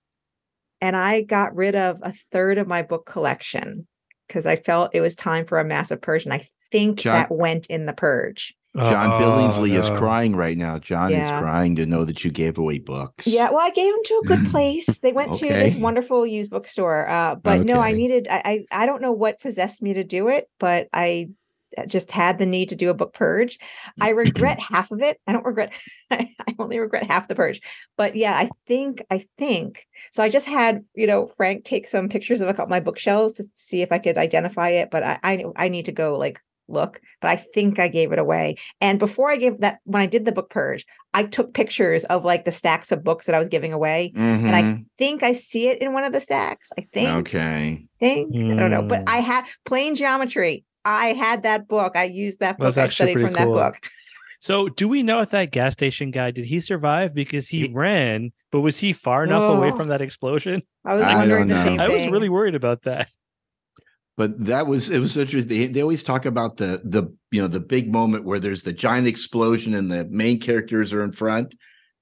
[0.82, 3.88] and I got rid of a third of my book collection
[4.28, 6.26] because I felt it was time for a massive purge.
[6.26, 8.54] And I think John- that went in the purge.
[8.84, 10.80] John Oh, Billingsley is crying right now.
[10.80, 11.22] John Yeah.
[11.22, 13.26] is crying to know that you gave away books.
[13.26, 15.00] Yeah, well, I gave them to a good place.
[15.00, 17.08] They went to this wonderful used bookstore.
[17.08, 18.28] Uh, but no, I needed.
[18.30, 21.30] I, I I don't know what possessed me to do it, but I
[21.78, 23.58] uh, just had the need to do a book purge.
[24.00, 25.20] I regret half of it.
[25.26, 25.72] I don't regret.
[26.12, 27.62] I only regret half the purge.
[27.98, 30.22] But yeah, I think I think so.
[30.22, 33.34] I just had you know Frank take some pictures of a couple of my bookshelves
[33.36, 34.90] to see if I could identify it.
[34.92, 38.20] But I I, I need to go like look, but I think I gave it
[38.20, 38.56] away.
[38.82, 42.26] And before I gave that, when I did the book purge, I took pictures of
[42.26, 44.12] like the stacks of books that I was giving away.
[44.16, 44.86] And I Mhm.
[44.98, 46.72] think I see it in one of the stacks.
[46.78, 47.86] I think, okay.
[48.00, 48.82] think, I don't know.
[48.82, 49.10] But Hmm.
[49.10, 50.64] I had plane geometry.
[50.84, 51.96] I had that book.
[51.96, 52.66] I used that book.
[52.74, 53.56] That's I actually studied from cool.
[53.56, 53.90] that book.
[54.42, 57.74] So, do we know if that gas station guy did he survive because he He-
[57.74, 59.76] ray, but was he far enough away Oh.
[59.76, 60.62] from that explosion?
[60.86, 61.64] I was wondering don't the know.
[61.64, 63.08] same I was really worried about that.
[64.18, 65.50] But that was it was interesting.
[65.50, 68.72] They, they always talk about the the you know the big moment where there's the
[68.74, 71.54] giant explosion and the main characters are in front.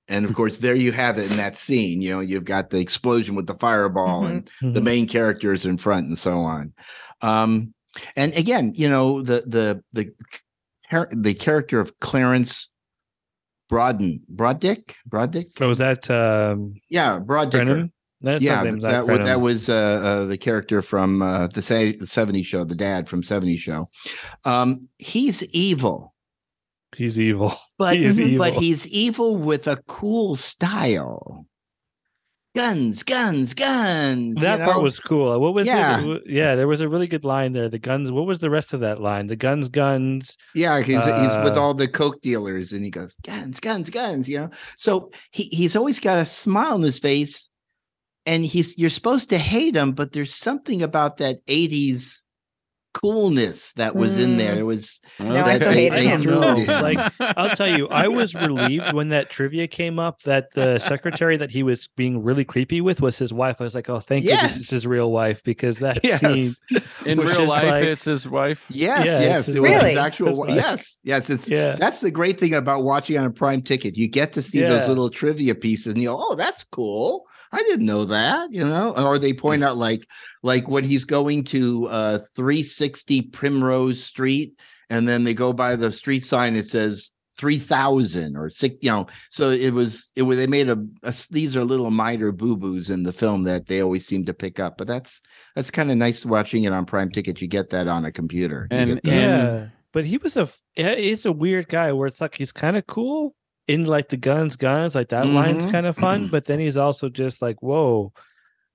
[0.10, 2.02] And of course, there you have it in that scene.
[2.02, 4.84] You know, you've got the explosion with the fireball and the Mhm.
[4.84, 6.74] main characters in front and so on.
[7.22, 7.74] Um,
[8.16, 10.14] and again, you know, the the the
[11.12, 12.70] the character of Clarence
[13.70, 15.48] Broaden Broaddick Broaddick.
[15.58, 16.10] What was that?
[16.12, 17.90] Um, Yeah, Broaddicker.
[18.24, 22.46] That's yeah, Zach that was that was uh, uh, the character from uh, the 70s
[22.46, 23.90] show, the dad from 70s show.
[24.46, 26.14] Um, he's evil,
[26.96, 27.54] He's evil.
[27.78, 31.46] but He is but he's evil with a cool style.
[32.56, 34.40] Guns, guns, guns.
[34.40, 35.40] That you part was cool.
[35.40, 36.00] What was Yeah.
[36.06, 36.22] it?
[36.28, 37.68] Yeah, there was a really good line there.
[37.68, 38.12] The guns.
[38.12, 39.26] What was the rest of that line?
[39.26, 40.38] The guns, guns.
[40.54, 44.30] Yeah, he's he's with Uh, all the coke dealers, and he goes guns, guns, guns.
[44.30, 47.50] You know, so he he's always got a smile on his face,
[48.26, 52.23] and he's you're supposed to hate him, but there's something about that '80s
[52.94, 54.56] coolness that was in there.
[54.56, 54.60] Mm.
[54.60, 56.22] It was No, I that still they- hate they him.
[56.22, 56.66] threw No, it in.
[56.82, 61.36] like, I'll tell you, I was relieved when that trivia came up that the secretary
[61.38, 63.60] that he was being really creepy with was his wife.
[63.60, 64.60] I was like, oh, thank goodness Yes.
[64.62, 66.20] it's his real wife because that Yes.
[66.22, 66.54] scene.
[67.06, 68.66] In real life, like- it's his wife.
[68.70, 69.82] Yes, Yeah, yes, it's it was wife.
[69.82, 69.98] his Really?
[70.00, 70.26] actual.
[70.28, 70.64] That's wi- nice.
[70.64, 71.76] Yes, yes, it's Yeah.
[71.76, 73.98] that's the great thing about watching on a Prime ticket.
[73.98, 74.70] You get to see Yeah.
[74.70, 77.26] those little trivia pieces, and you go, "Oh, that's cool.
[77.52, 80.06] I didn't know that." You know, or they point out like
[80.44, 82.20] like when he's going to uh
[82.88, 86.56] 360 Primrose Street, and then they go by the street sign.
[86.56, 87.10] It says.
[87.40, 91.58] 3000 or six you know so it was it was they made a, a these
[91.58, 94.86] are little minor boo-boos in the film that they always seem to pick up but
[94.86, 95.20] that's
[95.56, 98.68] that's kind of nice watching it on prime ticket you get that on a computer
[98.70, 102.36] You And- Yeah, but he was a yeah, he's a weird guy where it's like
[102.36, 103.34] he's kind of cool
[103.68, 105.72] in like the guns, guns, like that line's Mhm.
[105.72, 108.14] kind of fun, but then he's also just like, whoa,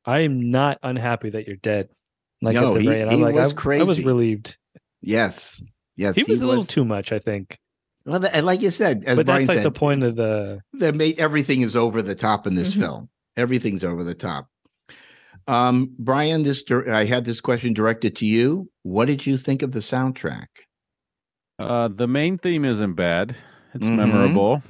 [0.05, 1.91] I am not unhappy that you're dead.
[2.41, 4.57] Like No, at the he- very end, I'm he like, was I, I was relieved.
[5.01, 5.63] Yes.
[5.97, 6.15] Yes.
[6.15, 7.59] He was a little too much, I think.
[8.07, 10.15] well, th- and like you said, as But Brian that's like said, the point of
[10.17, 10.61] the.
[10.75, 12.81] that made everything is over the top in this Mhm.
[12.81, 13.09] film.
[13.37, 14.49] Everything's over the top.
[15.47, 18.71] Um, Brian, this I had this question directed to you.
[18.83, 20.47] What did you think of the soundtrack?
[21.59, 23.35] Uh, the main theme isn't bad.
[23.75, 23.97] It's Mhm.
[23.97, 24.63] memorable,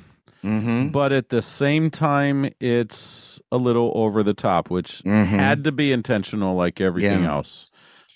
[0.44, 0.88] Mm-hmm.
[0.88, 5.92] but at the same time, it's a little over the top, which had to be
[5.92, 7.24] intentional, like everything Mm-hmm.
[7.24, 7.32] Yeah.
[7.34, 7.70] else.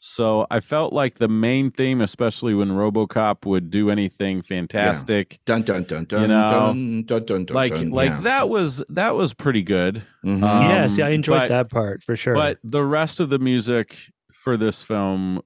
[0.05, 5.63] So I felt like the main theme, especially when RoboCop would do anything fantastic, dun
[5.63, 7.55] dun dun dun You know, dun dun dun dun.
[7.55, 8.21] like dun, like yeah.
[8.23, 10.03] that was that was pretty good.
[10.25, 10.43] Mhm.
[10.43, 12.35] Um, yeah, see, I enjoyed but- that part for sure.
[12.35, 13.97] But the rest of the music
[14.43, 15.41] for this film,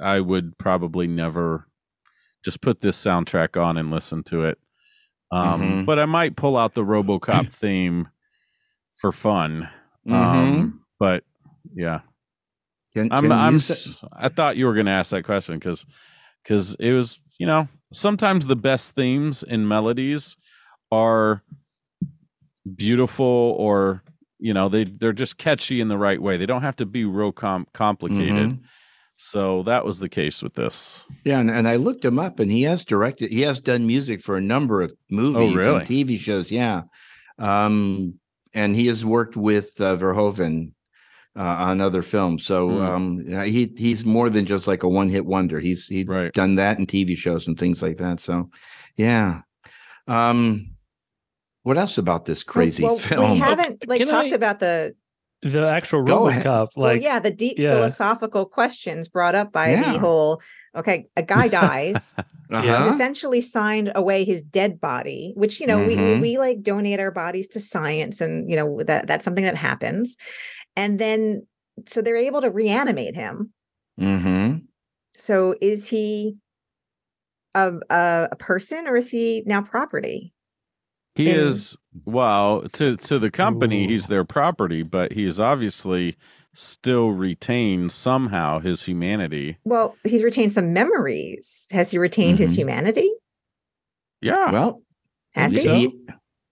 [0.00, 1.66] I would probably never
[2.44, 4.56] just put this soundtrack on and listen to it.
[5.34, 5.86] Um, Mhm.
[5.86, 8.08] But I might pull out the RoboCop theme
[8.96, 9.68] for fun.
[10.08, 11.24] Um, but
[11.74, 12.00] yeah,
[12.94, 15.84] Can- I'm I'm s- I thought you were going to ask that question because
[16.42, 20.36] because it was you know sometimes the best themes and melodies
[20.92, 21.42] are
[22.76, 24.02] beautiful or
[24.38, 26.36] you know they they're just catchy in the right way.
[26.36, 28.50] They don't have to be real com- complicated.
[28.50, 28.60] Mhm.
[29.16, 31.02] So that was the case with this.
[31.24, 33.30] Yeah, and, and I looked him up, and he has directed.
[33.30, 35.78] He has done music for a number of movies really?
[35.80, 36.50] and TV shows.
[36.50, 36.82] Yeah,
[37.38, 38.18] um,
[38.54, 40.72] and he has worked with uh, Verhoeven
[41.36, 42.44] uh, on other films.
[42.44, 42.82] So Hmm.
[42.82, 45.60] um, he he's more than just like a one hit wonder.
[45.60, 46.32] He's he's Right.
[46.32, 48.20] done that in TV shows and things like that.
[48.20, 48.50] So,
[48.96, 49.42] yeah.
[50.06, 50.74] Um,
[51.62, 53.32] what else about this crazy well, film?
[53.32, 54.94] We haven't like Can talked I- about the
[55.52, 56.44] the actual Go ahead.
[56.44, 57.70] RoboCop, well, like yeah, the deep yeah.
[57.70, 59.92] philosophical questions brought up by Yeah.
[59.92, 60.40] the whole
[60.76, 62.14] okay, a guy dies.
[62.50, 62.62] Yeah.
[62.62, 62.90] He's Uh-huh.
[62.94, 67.10] essentially signed away his dead body, which you know we, we we like donate our
[67.10, 70.16] bodies to science, and you know that that's something that happens.
[70.76, 71.46] And then
[71.88, 73.52] so they're able to reanimate him.
[74.00, 74.58] Mm-hmm.
[75.14, 76.36] So is he
[77.54, 80.33] a a, a person or is he now property?
[81.14, 83.84] He And- is well to to the company.
[83.84, 83.88] Ooh.
[83.88, 86.16] He's their property, but he is obviously
[86.54, 89.56] still retained somehow his humanity.
[89.64, 91.66] Well, he's retained some memories.
[91.70, 92.58] Has he retained his Mhm.
[92.58, 93.10] humanity?
[94.22, 94.82] Yeah, Well,
[95.34, 95.60] Has he?
[95.60, 95.74] so?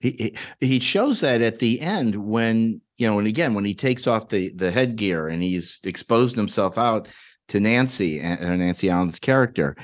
[0.00, 3.74] he, he he shows that at the end when you know and again when he
[3.74, 7.08] takes off the the headgear and he's exposed himself out
[7.48, 9.76] to Nancy and uh, Nancy Allen's character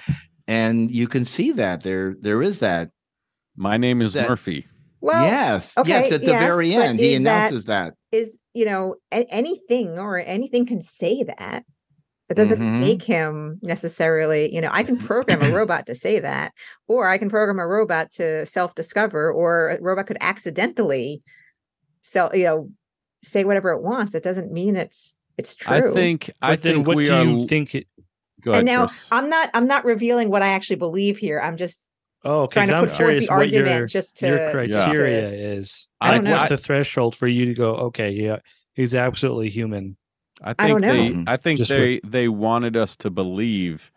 [0.47, 2.91] and you can see that there there is that.
[3.59, 4.67] My name is That- Murphy.
[5.01, 6.13] Well, yes, okay, yes.
[6.13, 7.95] At the yes, very end, he is that- announces that.
[8.11, 11.65] is you know a- anything or anything can say that
[12.29, 12.81] it doesn't Mhm.
[12.81, 16.53] make him necessarily you know i can program a robot to say that
[16.89, 21.23] or i can program a robot to self-discover or a robot could accidentally
[22.03, 22.71] sell you know
[23.23, 26.31] say whatever it wants it doesn't mean it's it's true I think.
[26.43, 27.25] I But then think what we do are.
[27.25, 27.87] you think it
[28.41, 29.07] Go ahead, and now Cris.
[29.13, 31.88] i'm not i'm not revealing what i actually believe here i'm just
[32.25, 32.55] Oh, okay.
[32.55, 34.51] trying 'cause to I'm put forth curious the what argument your, just to your to-
[34.53, 35.89] criteria is.
[36.01, 36.57] I Like, don't what's know.
[36.57, 37.77] the threshold for you to go?
[37.77, 38.39] Okay, yeah,
[38.75, 39.97] he's absolutely human.
[40.43, 41.09] I I don't think they.
[41.19, 41.25] know.
[41.27, 42.01] I think Just they.
[42.05, 43.91] They wanted us to believe,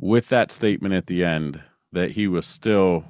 [0.00, 3.04] with that statement at the end, that he was still.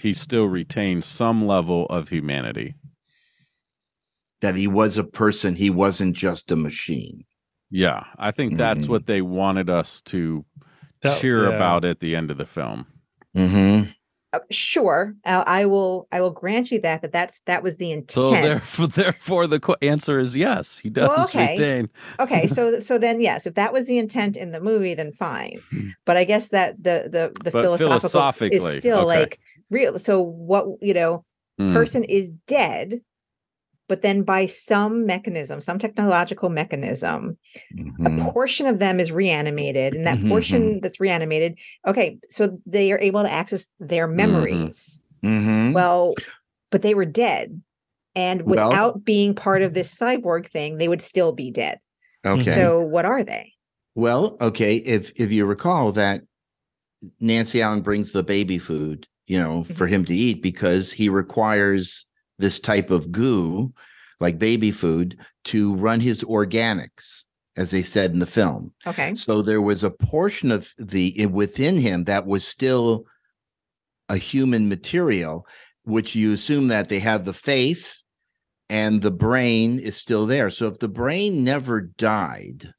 [0.00, 2.74] He still retained some level of humanity.
[4.40, 5.56] that he was a person.
[5.56, 7.24] He wasn't just a machine.
[7.72, 8.88] Yeah, I think that's Mhm.
[8.88, 10.44] what they wanted us to
[11.02, 11.56] That- cheer yeah.
[11.56, 12.86] about at the end of the film.
[13.34, 13.90] Mm-hmm.
[14.32, 17.90] uh, sure uh, i will i will grant you that that that's that was the
[17.92, 20.78] intent So therefore, therefore, the qu- answer is yes.
[20.78, 21.54] He does Well, okay.
[21.56, 21.90] retain.
[22.20, 25.60] okay so so then yes if that was the intent in the movie then fine
[26.04, 29.06] but i guess that the the the But philosophical is still okay.
[29.06, 29.38] like
[29.70, 31.24] real so what you know
[31.58, 31.72] Hmm.
[31.72, 33.00] person is dead
[33.88, 37.36] but then by some mechanism some technological mechanism
[37.76, 38.06] Mm-hmm.
[38.06, 42.92] a portion of them is reanimated and that Mhm, portion that's reanimated okay so they
[42.92, 45.72] are able to access their memories Mm-hmm.
[45.74, 46.14] well
[46.70, 47.60] but they were dead
[48.14, 51.78] and Well- without being part of this cyborg thing they would still be dead
[52.24, 52.54] okay.
[52.54, 53.52] so what are they
[53.94, 56.22] Well, okay, if if you recall that
[57.20, 62.06] Nancy Allen brings the baby food, you know, for him to eat because he requires
[62.38, 63.72] this type of goo,
[64.20, 67.24] like baby food, to run his organics,
[67.56, 68.72] as they said in the film.
[68.86, 73.04] okay So there was a portion of the within him that was still
[74.08, 75.46] a human material,
[75.84, 78.04] which you assume that they have the face
[78.70, 80.50] and the brain is still there.
[80.50, 82.72] So if the brain never died,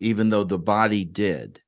[0.00, 1.60] even though the body did,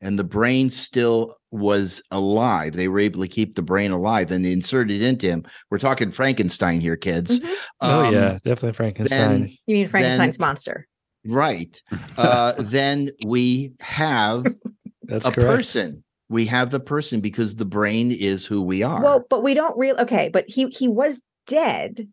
[0.00, 4.44] and the brain still was alive, they were able to keep the brain alive and
[4.46, 5.44] insert it into him.
[5.70, 7.40] We're talking Frankenstein here, kids.
[7.40, 7.54] Mhm.
[7.80, 9.18] Oh Um, yeah, definitely Frankenstein.
[9.42, 10.86] Then, you mean frankenstein's then- monster
[11.24, 11.80] right.
[12.18, 14.46] Uh, then we have
[15.04, 15.48] That's a correct.
[15.48, 16.02] person.
[16.28, 19.00] We have the person because the brain is who we are.
[19.02, 19.98] Well, but we don't really.
[20.00, 22.08] Okay, but he he was dead,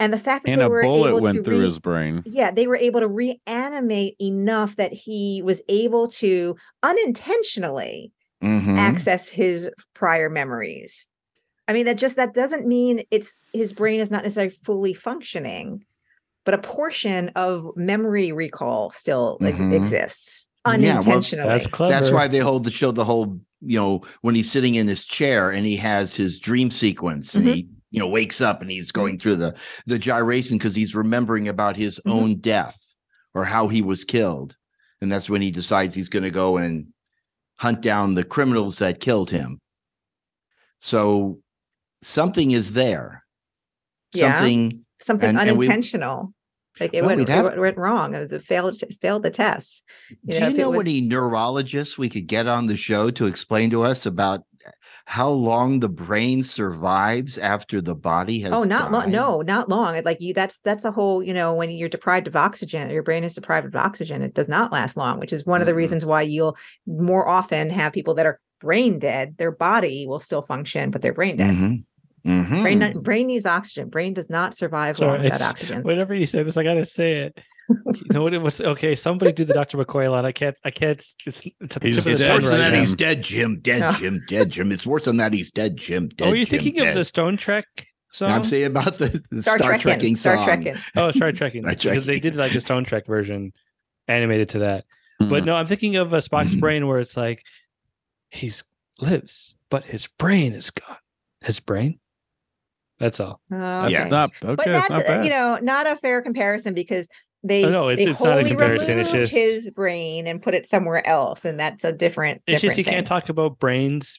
[0.00, 1.78] and the fact that and they a were bullet able to went through re- his
[1.78, 2.22] brain.
[2.26, 8.76] yeah, they were able to reanimate enough that he was able to unintentionally Mhm.
[8.78, 11.06] access his prior memories.
[11.68, 15.84] I mean, that just that doesn't mean it's his brain is not necessarily fully functioning,
[16.44, 19.72] but a portion of memory recall still like, Mhm.
[19.74, 21.48] exists Yeah, well, unintentionally.
[21.48, 21.92] That's clever.
[21.92, 25.04] That's why they hold the show the whole, you know, when he's sitting in his
[25.04, 27.54] chair and he has his dream sequence and Mhm.
[27.54, 29.54] he, you know, wakes up and he's going through the
[29.86, 32.12] the gyration because he's remembering about his Mhm.
[32.12, 32.78] own death
[33.34, 34.56] or how he was killed.
[35.02, 36.86] And that's when he decides he's going to go and
[37.58, 39.60] hunt down the criminals that killed him.
[40.80, 41.40] So
[42.02, 43.24] something is there.
[44.12, 44.36] Yeah.
[44.38, 46.32] Something something and- and we- unintentional.
[46.80, 48.14] like it Well, went, it have- went- wrong.
[48.14, 49.84] It failed failed the test.
[50.26, 53.26] Do You know, you know was- any neurologists we could get on the show to
[53.26, 54.42] explain to us about
[55.06, 58.52] how long the brain survives after the body has?
[58.52, 59.10] Oh, not long.
[59.10, 60.00] No, not long.
[60.04, 61.22] Like you, that's that's a whole.
[61.22, 64.22] You know, when you're deprived of oxygen, your brain is deprived of oxygen.
[64.22, 65.76] It does not last long, which is one of the Mhm.
[65.76, 69.36] reasons why you'll more often have people that are brain dead.
[69.36, 71.54] Their body will still function, but they're brain dead.
[71.54, 71.84] Mhm.
[72.26, 72.62] Mhm.
[72.62, 73.88] Brain brain needs oxygen.
[73.88, 75.82] Brain does not survive Sorry, without it's- oxygen.
[75.82, 77.38] Whenever you say this, I gotta say it.
[77.68, 78.60] You know what it was?
[78.60, 79.78] Okay, somebody do the Dr.
[79.78, 80.24] McCoy line.
[80.26, 80.56] I can't.
[80.64, 80.98] I can't.
[80.98, 82.72] It's it's at the He's It's worse than that.
[82.72, 82.78] now.
[82.78, 83.58] He's dead, Jim.
[83.60, 83.92] Dead, No.
[83.92, 84.22] Jim.
[84.28, 84.70] Dead, Jim.
[84.72, 85.32] It's worse than that.
[85.32, 86.08] He's dead, Jim.
[86.08, 86.26] Dead.
[86.28, 87.64] Oh, are you Jim, thinking of the Stone Trek
[88.12, 88.30] song?
[88.30, 89.80] I'm saying about the, the Star, Star, Trekking.
[89.82, 90.44] Trekking Star song.
[90.46, 90.74] Trekking.
[90.96, 91.62] Oh, Star Trekking.
[91.62, 93.52] Star because they did like a Stone Trek version
[94.08, 94.84] animated to that.
[95.18, 95.46] But Mhm.
[95.46, 96.60] no, I'm thinking of a Spock's Mhm.
[96.60, 97.42] brain where it's like
[98.30, 98.62] he's
[99.00, 100.96] lives, but his brain is gone.
[101.42, 101.98] His brain.
[102.98, 103.40] That's all.
[103.52, 103.90] Okay.
[103.90, 104.10] Yes.
[104.10, 105.24] Not, but okay, it's that's not uh, bad.
[105.24, 107.08] you know not a fair comparison because
[107.42, 110.40] they Oh, no, it's- they it's not a wholly comparison, it's just- his brain and
[110.40, 112.40] put it somewhere else, and that's a different.
[112.46, 114.18] It's just different you can't talk about brains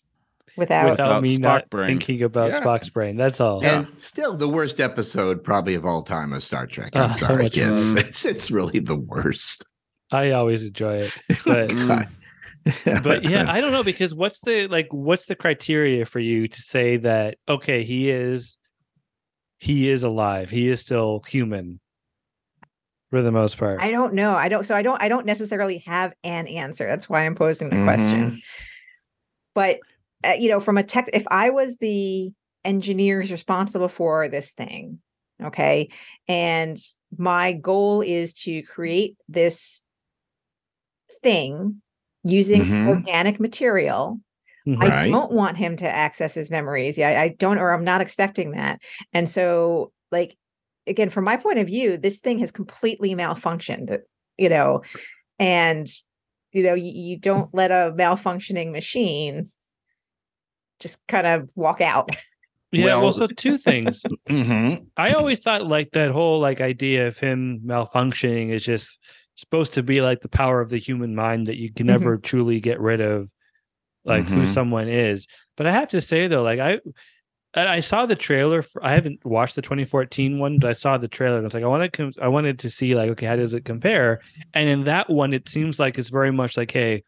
[0.57, 0.89] without.
[0.91, 1.87] without Without me Spock not brain.
[1.87, 2.59] thinking about Yeah.
[2.61, 3.15] Spock's brain.
[3.17, 3.65] That's all.
[3.65, 6.95] And still, the worst episode probably of all time of Star Trek.
[6.95, 7.91] I'm Ah, sorry, much kids.
[7.93, 9.65] It's, it's really the worst.
[10.11, 11.13] I always enjoy it.
[11.45, 11.73] But
[13.03, 16.61] but yeah, I don't know because what's the like what's the criteria for you to
[16.61, 18.57] say that okay, he is
[19.65, 20.51] he is alive.
[20.51, 21.79] He is still human
[23.09, 23.81] for the most part.
[23.81, 24.35] I don't know.
[24.35, 24.63] I don't.
[24.63, 25.01] So I don't.
[25.01, 26.85] I don't necessarily have an answer.
[26.85, 27.83] That's why I'm posing the Mhm.
[27.83, 28.41] question.
[29.55, 29.79] but
[30.23, 32.31] uh, you know, from a tech, if I was the
[32.63, 34.99] engineers responsible for this thing,
[35.43, 35.89] okay,
[36.27, 36.77] and
[37.17, 39.81] my goal is to create this
[41.23, 41.81] thing
[42.23, 42.87] using Mhm.
[42.87, 44.19] organic material
[44.67, 44.81] Mhm.
[44.83, 46.97] I don't want him to access his memories.
[46.97, 48.81] Yeah, I, I don't, or I'm not expecting that.
[49.13, 50.35] And so, like,
[50.87, 53.99] again, from my point of view, this thing has completely malfunctioned,
[54.37, 54.81] you know,
[55.39, 55.87] and,
[56.51, 59.45] you know, you, you don't let a malfunctioning machine
[60.79, 62.09] just kind of walk out.
[62.71, 64.03] Yeah, well, Well- so two things.
[64.27, 68.99] hmm I always thought like that whole like idea of him malfunctioning is just
[69.35, 71.91] supposed to be like the power of the human mind that you can Mhm.
[71.91, 73.29] never truly get rid of
[74.05, 74.47] like who Mhm.
[74.47, 75.27] someone is.
[75.57, 76.79] But I have to say though, like I
[77.57, 80.97] and I saw the trailer for I haven't watched the 2014 one, but I saw
[80.97, 83.25] the trailer and I was like, I wanted to I wanted to see like, okay,
[83.25, 84.21] how does it compare?
[84.53, 87.03] And in that one, it seems like it's very much like, hey,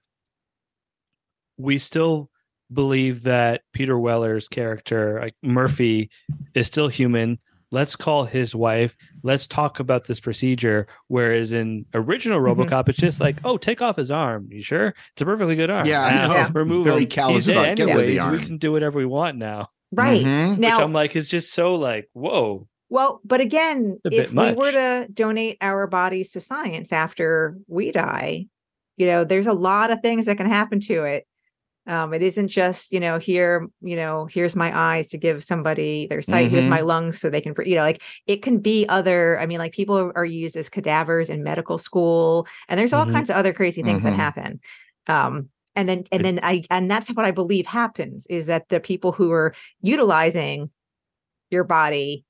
[1.57, 2.29] we still
[2.71, 6.09] believe that Peter Weller's character, like Murphy,
[6.53, 7.39] is still human.
[7.71, 8.95] Let's call his wife.
[9.23, 10.87] Let's talk about this procedure.
[11.07, 12.55] Whereas in original Mhm.
[12.65, 14.47] RoboCop, it's just like, oh, take off his arm.
[14.49, 14.93] You sure?
[15.11, 15.85] It's a perfectly good arm.
[15.85, 16.33] Yeah, I Ah, know.
[16.33, 16.49] Yeah.
[16.53, 17.09] Remove Very him.
[17.09, 18.39] callous He's dead about get rid of the anyways.
[18.39, 19.67] We can do whatever we want now.
[19.91, 20.23] Right.
[20.23, 20.49] Mhm.
[20.51, 22.67] Which Now, I'm like, it's just so like, whoa.
[22.89, 27.57] well, but again, A bit if we were to donate our bodies to science after
[27.67, 28.47] we die,
[28.95, 31.25] you know, there's a lot of things that can happen to it.
[31.87, 36.05] Um, it isn't just, you know, here, you know, here's my eyes to give somebody
[36.07, 36.69] their sight, here's Mhm.
[36.69, 39.39] my lungs so they can, you know, like it can be other.
[39.39, 43.13] I mean, like people are, used as cadavers in medical school, and there's all Mhm.
[43.13, 44.03] kinds of other crazy things Mhm.
[44.03, 44.59] that happen.
[45.07, 48.79] Um, and then, and then I, and that's what I believe happens is that the
[48.81, 50.69] people who are utilizing
[51.49, 52.25] your body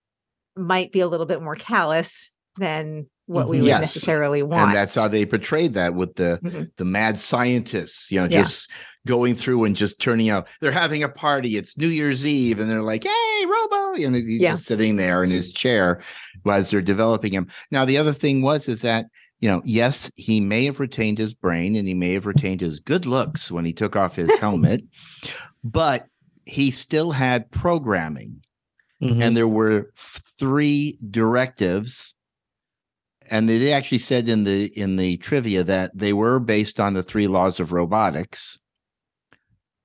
[0.55, 3.81] might be a little bit more callous than what we would Yes.
[3.81, 4.67] necessarily want.
[4.67, 6.71] And that's how they portrayed that with the Mhm.
[6.77, 8.41] the mad scientists, you know, Yeah.
[8.41, 8.69] just
[9.05, 10.47] going through and just turning out.
[10.59, 11.55] They're having a party.
[11.57, 14.51] It's New Year's Eve, and they're like, "Hey, Robo!" And he's Yeah.
[14.51, 16.01] just sitting there in his chair
[16.49, 17.47] as they're developing him.
[17.71, 19.05] Now, the other thing was is that
[19.39, 22.79] you know, yes, he may have retained his brain and he may have retained his
[22.79, 24.81] good looks when he took off his helmet,
[25.63, 26.07] but
[26.45, 28.41] he still had programming
[28.99, 29.21] Mhm.
[29.21, 32.15] and there were three directives
[33.29, 37.03] and they actually said in the in the trivia that they were based on the
[37.03, 38.57] three laws of robotics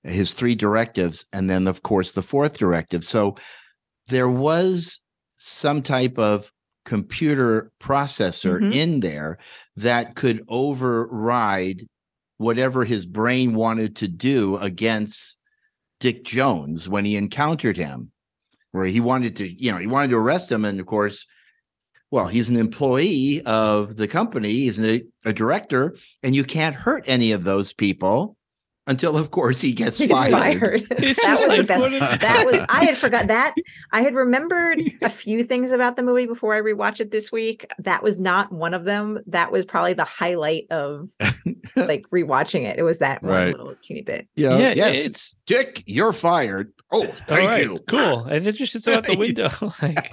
[0.04, 3.36] his three directives and then of course the fourth directive so
[4.08, 5.00] there was
[5.36, 6.50] some type of
[6.84, 8.74] computer processor Mhm.
[8.74, 9.38] in there
[9.76, 11.86] that could override
[12.38, 15.36] whatever his brain wanted to do against
[16.00, 18.10] Dick Jones when he encountered him
[18.72, 20.64] where he wanted to, you know, he wanted to arrest him.
[20.64, 21.26] And of course,
[22.12, 27.02] well, he's an employee of the company, he's a, a director, and you can't hurt
[27.08, 28.36] any of those people
[28.88, 30.30] until, of course, he gets He fired.
[30.32, 30.80] fired.
[30.90, 31.82] That just was the best.
[31.82, 33.54] what That was I had forgot that.
[33.92, 37.64] I had remembered a few things about the movie before I rewatched it this week.
[37.78, 39.20] That was not one of them.
[39.28, 41.10] That was probably the highlight of
[41.76, 42.76] like rewatching it.
[42.78, 43.56] It was that one Right.
[43.56, 44.26] little teeny bit.
[44.34, 46.72] Yeah, yeah, yes, it's Dick, you're fired.
[46.90, 47.76] Oh, thank right, you.
[47.88, 48.24] cool.
[48.24, 49.48] And then just sits out the window.
[49.80, 50.12] like,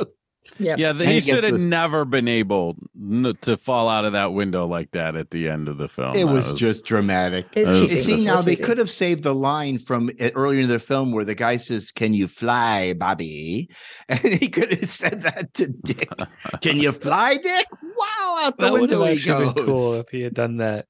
[0.58, 0.76] Yeah.
[0.78, 4.14] Yeah, And he he should have the- never been able n- to fall out of
[4.14, 6.16] that window like that at the end of the film.
[6.16, 7.46] It That was just dramatic.
[7.56, 8.00] It's You cheesy.
[8.16, 11.36] see, now they could have saved the line from earlier in the film where the
[11.36, 13.70] guy says, Can you fly, Bobby?
[14.10, 16.10] And he could have said that to Dick.
[16.62, 17.68] Can you fly, Dick?
[17.84, 19.54] Wow, out the that would have window he goes.
[19.54, 20.88] been cool if he had done that.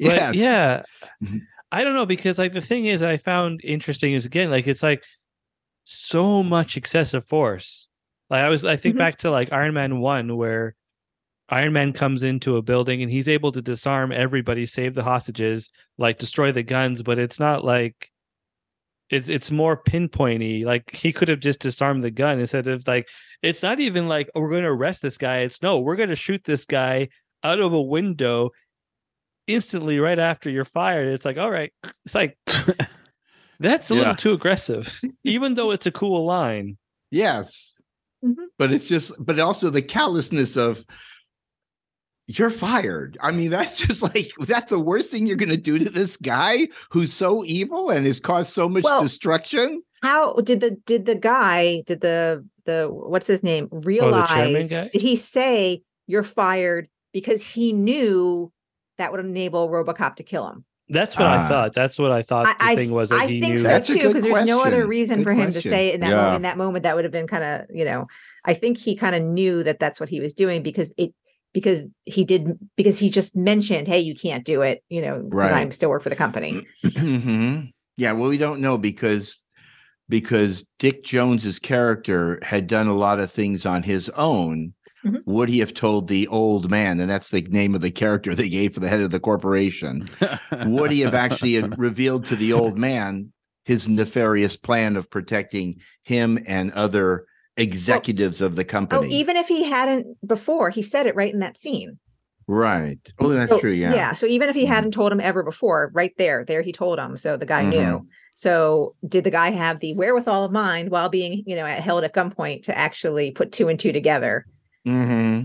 [0.00, 0.34] But Yes.
[0.34, 0.82] yeah,
[1.24, 1.40] Mhm.
[1.72, 4.82] I don't know because like the thing is I found interesting is again like it's
[4.82, 5.02] like
[5.84, 7.88] so much excessive force.
[8.30, 8.98] Like I was I think Mhm.
[8.98, 10.74] back to like Iron Man 1 where
[11.48, 15.70] Iron Man comes into a building and he's able to disarm everybody, save the hostages,
[15.98, 18.10] like destroy the guns, but it's not like
[19.10, 20.64] it's it's more pinpointy.
[20.64, 23.08] Like he could have just disarmed the gun instead of like
[23.42, 25.38] it's not even like oh, we're going to arrest this guy.
[25.40, 27.08] It's no, we're going to shoot this guy
[27.44, 28.50] out of a window
[29.46, 31.06] instantly right after you're fired.
[31.08, 31.72] It's like all right,
[32.04, 32.36] it's like
[33.60, 33.98] that's a Yeah.
[34.00, 36.76] little too aggressive, even though it's a cool line.
[37.12, 37.75] Yes.
[38.26, 38.46] Mhm.
[38.58, 40.84] But it's just, but also the callousness of
[42.26, 43.16] you're fired.
[43.20, 46.68] I mean, that's just like that's the worst thing you're gonna do to this guy
[46.90, 49.82] who's so evil and has caused so much Well, destruction.
[50.02, 54.70] How did the did the guy did the the what's his name chairman realize?
[54.70, 54.88] guy?
[54.88, 58.52] Did he say you're fired because he knew
[58.98, 60.64] that would enable RoboCop to kill him?
[60.88, 61.48] That's what I Ah.
[61.48, 61.72] thought.
[61.74, 63.58] That's what I thought the I, I thing was that I he think knew.
[63.58, 65.96] so That's a too because there's no other reason Good for him to say it
[65.96, 66.16] in that Yeah.
[66.16, 66.36] moment.
[66.36, 68.06] In that moment, that would have been kind of you know.
[68.44, 71.12] I think he kind of knew that that's what he was doing because it
[71.52, 75.50] because he did because he just mentioned, hey, you can't do it, you know, because
[75.50, 75.52] Right.
[75.60, 76.64] I'm still work for the company.
[76.84, 77.72] Mhm.
[77.96, 79.42] Yeah, well, we don't know because
[80.08, 84.72] because Dick Jones's character had done a lot of things on his own.
[85.06, 85.22] Mhm.
[85.26, 88.48] Would he have told the old man, and that's the name of the character they
[88.48, 90.08] gave for the head of the corporation?
[90.64, 93.32] Would he have actually revealed to the old man
[93.64, 97.26] his nefarious plan of protecting him and other
[97.56, 98.96] executives of the company?
[98.98, 99.16] Oh, company?
[99.20, 101.98] even if he hadn't before, he said it right in that scene.
[102.48, 102.98] right.
[103.18, 103.72] Oh, that's So, true.
[103.72, 103.92] Yeah.
[103.94, 104.12] Yeah.
[104.12, 104.68] So even if he Mhm.
[104.68, 107.16] hadn't told him ever before, right there, there he told him.
[107.16, 107.68] So the guy Mhm.
[107.70, 108.06] knew.
[108.34, 112.14] So did the guy have the wherewithal of mind while being, you know, held at
[112.14, 114.46] gunpoint to actually put two and two together?
[114.86, 115.40] Hmm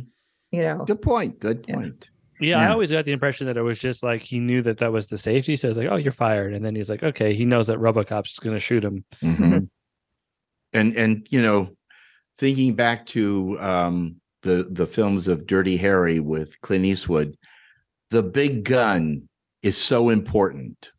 [0.51, 1.39] You know, Good point.
[1.39, 1.75] Good Yeah.
[1.75, 2.09] point.
[2.39, 4.91] Yeah, I always got the impression that it was just like he knew that that
[4.91, 5.55] was the safety.
[5.55, 8.31] So it's like, oh, you're fired, and then he's like, okay, he knows that RoboCop's
[8.31, 9.05] is going to shoot him.
[9.21, 9.69] Mhm.
[10.73, 11.69] and and you know
[12.37, 17.37] thinking back to um the the films of dirty harry with clint eastwood
[18.09, 19.27] the big gun
[19.61, 20.91] is so important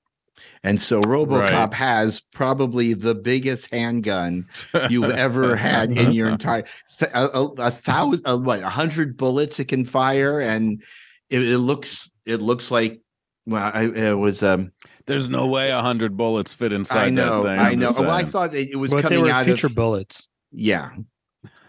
[0.64, 1.74] and so robocop Right.
[1.74, 4.46] has probably the biggest handgun
[4.90, 6.64] you've ever had in your entire
[6.98, 10.82] th- a, a, a thousand a, what a hundred bullets it can fire and
[11.30, 13.00] it, it looks it looks like
[13.46, 14.70] well I, it was um
[15.06, 17.58] There's no way a hundred bullets fit inside i know that thing.
[17.58, 19.66] i I'm know well i thought it, it was But they coming were out future
[19.66, 20.28] of bullets.
[20.52, 20.90] yeah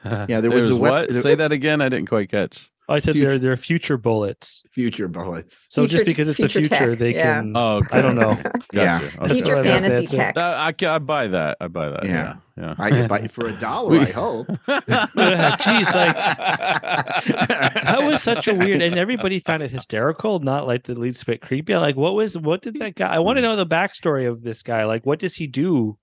[0.05, 1.15] Yeah, there was a There's wep- what?
[1.23, 1.79] Say that again.
[1.79, 2.69] I didn't quite catch.
[2.93, 4.63] I said Future- they're they're future bullets.
[4.71, 5.65] future bullets.
[5.69, 7.39] So just because it's the future future, tech, they yeah.
[7.41, 7.53] can.
[7.55, 7.97] Oh, okay.
[7.97, 8.37] I don't know.
[8.71, 8.99] Yeah.
[9.01, 9.05] Gotcha.
[9.05, 9.33] That's Okay.
[9.33, 10.37] future what I fantasy tech.
[10.37, 11.57] Uh, I, I buy that.
[11.59, 12.05] I buy that.
[12.05, 12.35] Yeah.
[12.57, 12.75] Yeah.
[12.77, 14.47] I could buy it for a dollar, We- I hope.
[14.67, 16.15] Jeez, like
[17.83, 21.41] that was such a weird, and everybody found it hysterical, not like the least bit
[21.41, 21.75] creepy.
[21.75, 23.13] Like, what was what did that guy?
[23.13, 24.85] I want to know the backstory of this guy.
[24.85, 25.97] Like, what does he do?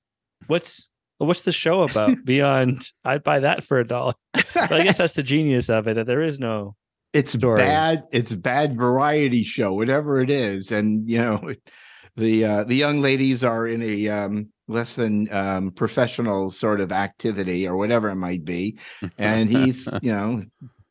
[0.46, 2.24] What's what's the show about?
[2.24, 4.14] Beyond, I'd buy that for a dollar.
[4.32, 6.74] But I guess that's the genius of it that there is no.
[7.12, 7.56] It's story.
[7.56, 8.04] bad.
[8.12, 10.70] It's bad variety show, whatever it is.
[10.72, 11.52] And you know,
[12.16, 16.92] the uh, the young ladies are in a um, less than um, professional sort of
[16.92, 18.78] activity or whatever it might be,
[19.18, 20.42] and he's you know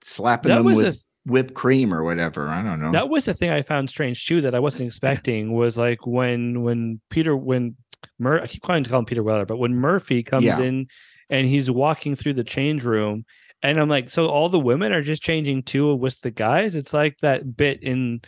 [0.03, 2.47] slapping That them with whipped cream or whatever.
[2.47, 2.91] I don't know.
[2.91, 6.63] that was the thing I found strange too that I wasn't expecting was like when
[6.63, 7.75] when Peter when
[8.17, 10.59] Mur I keep calling to call him Peter Weller, but when Murphy comes Yeah.
[10.61, 10.87] in
[11.29, 13.25] and he's walking through the change room,
[13.61, 16.75] and I'm like, so all the women are just changing too with the guys?
[16.75, 18.21] It's like that bit in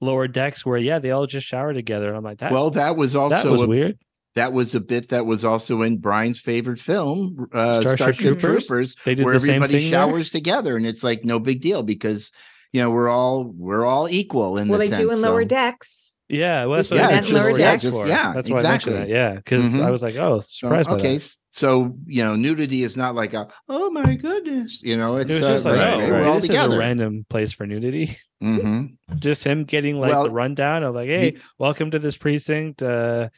[0.00, 2.08] lower decks where yeah, they all just shower together.
[2.08, 3.98] And I'm like, that well, that was also that was a, weird.
[4.34, 8.66] that was a bit that was also in Brian's favorite film, uh, Starship Starship, Troopers?
[8.66, 9.90] Troopers They did where the same everybody thing.
[9.90, 10.00] there?
[10.00, 12.32] showers together and it's like no big deal because
[12.72, 15.44] you know we're all we're all equal in well, the they do sense, in lower
[15.44, 16.11] decks.
[16.28, 17.82] Yeah, well, that's You what see I that in mentioned lower lower decks?
[17.82, 18.06] decks for.
[18.08, 18.94] Yeah, that's why I mentioned exactly.
[18.94, 19.08] that.
[19.08, 19.84] Yeah, because Mhm.
[19.84, 21.36] I was like, oh, so, surprised by okay that.
[21.52, 25.34] so you know nudity is not like a oh my goodness you know it's It
[25.34, 26.10] was uh, just like, right, oh, right.
[26.10, 28.16] we're all this is a random place for nudity.
[28.42, 28.96] Mhm.
[29.18, 32.82] just him getting like Well, the rundown of like, hey, welcome to this precinct.
[32.82, 33.28] Uh,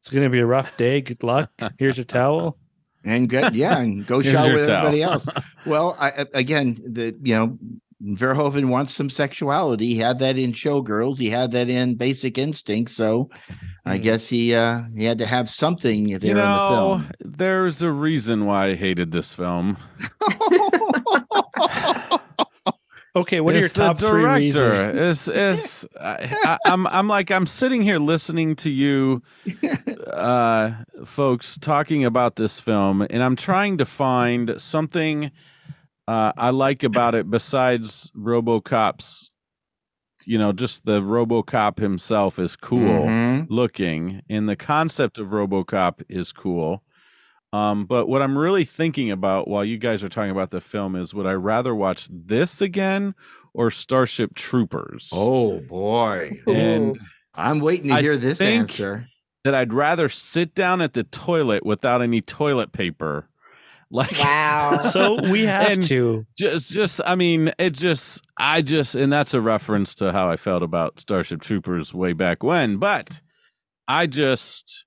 [0.00, 1.00] it's gonna be a rough day.
[1.00, 1.50] Good luck.
[1.78, 2.58] Here's your towel.
[3.04, 4.86] and good yeah and go Here's shower with towel.
[4.86, 5.26] everybody else
[5.66, 7.58] well I, I- again the you know
[8.04, 9.88] Verhoeven wants some sexuality.
[9.88, 11.18] He had that in Showgirls.
[11.18, 12.90] He had that in Basic Instinct.
[12.90, 13.30] So
[13.84, 14.02] I Mm.
[14.02, 17.08] guess he uh he had to have something there you in the film.
[17.20, 19.76] there's a reason why I hated this film.
[23.14, 24.62] Okay, what are your It's the top three reasons?
[24.62, 25.08] director.
[25.10, 29.22] It's, it's, I, I, I'm, I'm like, I'm sitting here listening to you,
[30.06, 30.70] uh,
[31.04, 35.30] folks, talking about this film, and I'm trying to find something
[36.08, 39.30] uh, I like about it besides RoboCop's.
[40.24, 43.46] You know, just the RoboCop himself is cool Mhm.
[43.50, 46.82] looking, and the concept of RoboCop is cool.
[47.52, 50.94] Um, but what I'm really thinking about while you guys are talking about the film
[50.96, 53.14] is would I rather watch this again
[53.52, 55.08] or Starship Troopers?
[55.12, 56.40] Oh boy.
[56.46, 56.98] And
[57.34, 59.06] I'm waiting to I hear this think- answer.
[59.44, 63.28] that I'd rather sit down at the toilet without any toilet paper.
[63.94, 64.80] Like Wow.
[64.90, 66.24] So we have to.
[66.38, 70.36] just just I mean, it just I just and that's a reference to how I
[70.38, 73.20] felt about Starship Troopers way back when, but
[73.86, 74.86] I just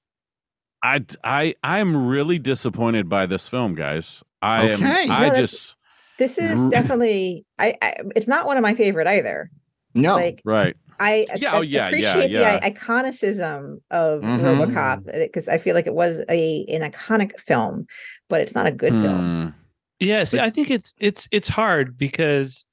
[0.83, 4.23] I I I'm really disappointed by this film, guys.
[4.41, 4.73] I Okay.
[4.73, 5.75] am I No, that's- just
[6.17, 9.51] this is definitely I, I it's not one of my favorite either.
[9.93, 10.15] No.
[10.15, 10.75] Like right.
[10.99, 12.59] I Yeah, oh, yeah, appreciate yeah.
[12.59, 14.39] the iconicism of Mhm.
[14.41, 17.85] RoboCop because I feel like it was a an iconic film,
[18.29, 19.19] but it's not a good film.
[19.19, 19.49] Hmm.
[19.99, 22.65] Yeah, see, But- I think it's it's it's hard because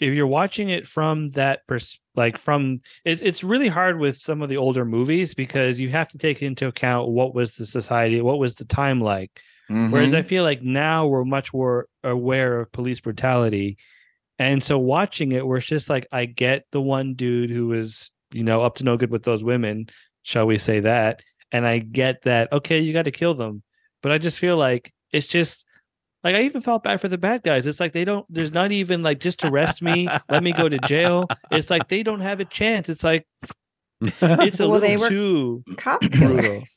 [0.00, 4.42] if you're watching it from that pers- like from it, it's really hard with some
[4.42, 8.20] of the older movies because you have to take into account what was the society,
[8.20, 9.30] what was the time like.
[9.68, 10.16] Whereas Mhm.
[10.18, 13.78] I feel like now we're much more aware of police brutality.
[14.42, 18.10] And so watching it, where it's just like, I get the one dude who was,
[18.32, 19.86] you know, up to no good with those women,
[20.22, 21.22] shall we say that?
[21.52, 22.50] and I get that.
[22.52, 23.62] Okay, you got to kill them,
[24.02, 25.66] but I just feel like it's just
[26.24, 27.66] like I even felt bad for the bad guys.
[27.66, 28.24] It's like they don't.
[28.30, 31.28] There's not even like just arrest me, let me go to jail.
[31.50, 32.88] It's like they don't have a chance.
[32.88, 33.26] It's like
[34.00, 36.74] it's a Well, they little were too Cop killers.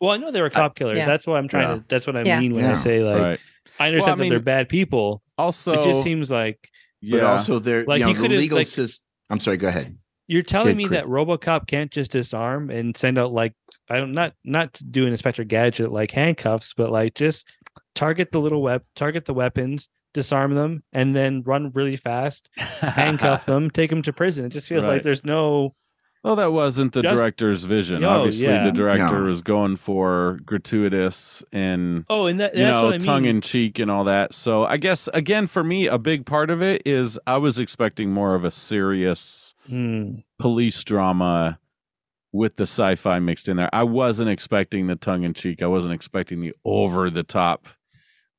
[0.00, 0.98] Well, I know they were uh, cop killers.
[0.98, 1.06] yeah.
[1.06, 1.76] That's what I'm trying Yeah.
[1.76, 1.84] to.
[1.88, 2.40] That's what I Yeah.
[2.40, 3.40] mean when I say like right.
[3.78, 5.22] I understand I that they're bad people.
[5.40, 6.68] Also, it just seems like
[7.00, 7.20] yeah.
[7.20, 9.04] But also, there, Like, you he know, the could've, legal like- system.
[9.30, 9.56] I'm sorry.
[9.56, 9.96] Go ahead.
[10.28, 11.00] you're telling me Cris.
[11.00, 13.52] that RoboCop can't just disarm and send out like
[13.88, 17.48] I don't not not to do an Inspector Gadget like handcuffs, but like just
[17.94, 23.46] target the little web, target the weapons, disarm them, and then run really fast, handcuff
[23.46, 24.44] them, take them to prison.
[24.46, 24.94] It just feels Right.
[24.94, 25.74] like there's no.
[26.22, 28.02] Well, that wasn't the Just- director's vision.
[28.02, 28.64] Yo, Obviously, yeah.
[28.64, 29.30] the director No.
[29.30, 33.00] was going for gratuitous and Oh, and that, you know what I mean.
[33.00, 34.34] tongue in cheek and all that.
[34.34, 38.12] So I guess again for me, a big part of it is I was expecting
[38.12, 40.16] more of a serious Hmm.
[40.38, 41.58] police drama
[42.32, 43.70] with the sci-fi mixed in there.
[43.74, 45.62] I wasn't expecting the tongue in cheek.
[45.62, 47.66] I wasn't expecting the over the top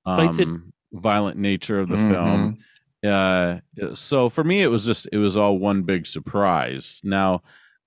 [0.06, 0.62] um, Like the-
[0.94, 2.12] violent nature of the Mhm.
[2.12, 2.58] film.
[3.04, 7.02] Uh, so for me, it was just it was all one big surprise.
[7.04, 7.42] Now,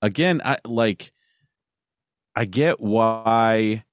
[0.05, 1.13] again, I like
[2.37, 3.85] I get why.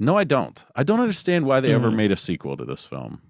[0.00, 0.62] No, I don't.
[0.76, 1.96] I don't understand why they ever Mhm.
[1.96, 3.20] made a sequel to this film.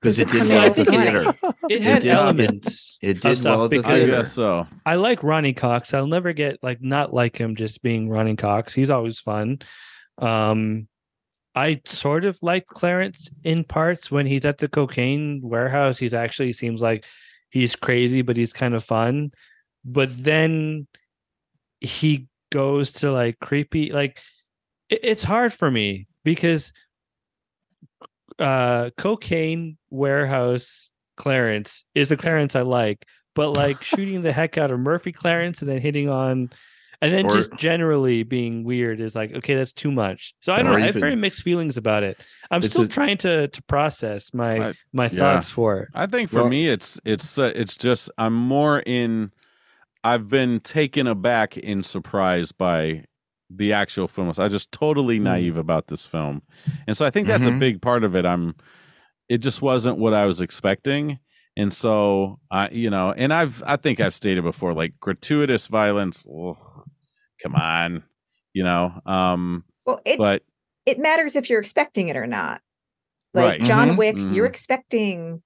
[0.00, 1.34] Because it It's did coming well out at the theater.
[1.70, 2.98] It had did- elements.
[3.02, 4.22] it did stuff well at the because theater.
[4.22, 4.66] guess so.
[4.84, 5.94] I like Ronny Cox.
[5.94, 8.72] I'll never get like not like him just being Ronny Cox.
[8.74, 9.58] He's always fun.
[10.18, 10.86] Um
[11.56, 15.96] I sort of like Clarence in parts when he's at the cocaine warehouse.
[15.98, 17.04] He's actually seems like
[17.50, 19.30] he's crazy, but he's kind of fun.
[19.84, 20.86] But then
[21.80, 24.20] he goes to like creepy like
[24.88, 26.72] it- it's hard for me because
[28.38, 33.04] uh cocaine warehouse Clarence is the Clarence I like,
[33.34, 36.50] but like shooting the heck out of Murphy Clarence and then hitting on
[37.02, 40.34] and then Or- just generally being weird is like okay that's too much.
[40.40, 42.20] So I don't Or know, I have very mixed feelings about it.
[42.50, 45.18] I'm still a- trying to to process my I- my yeah.
[45.18, 45.88] thoughts for it.
[45.94, 49.30] I think for Well- me, it's it's uh, it's just I'm more in.
[50.04, 53.04] I've been taken aback in surprise by
[53.50, 54.26] the actual film.
[54.38, 55.22] I was just totally Mm.
[55.22, 56.42] naive about this film,
[56.86, 57.58] and so I think that's a Mhm.
[57.58, 58.24] big part of it.
[58.26, 58.54] I'm.
[59.30, 61.18] It just wasn't what I was expecting,
[61.56, 66.22] and so I, you know, and I've I think I've stated before, like gratuitous violence.
[66.26, 66.56] ugh,
[67.42, 68.02] come on,
[68.52, 69.00] you know.
[69.06, 70.42] Um, Well, it but
[70.84, 72.60] it matters if you're expecting it or not.
[73.32, 73.62] Like Right.
[73.62, 73.96] John Mhm.
[73.98, 74.34] Wick, Mhm.
[74.34, 75.42] you're expecting,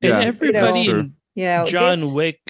[0.00, 0.98] Yeah, and everybody true.
[1.00, 2.40] in you know, John this- Wick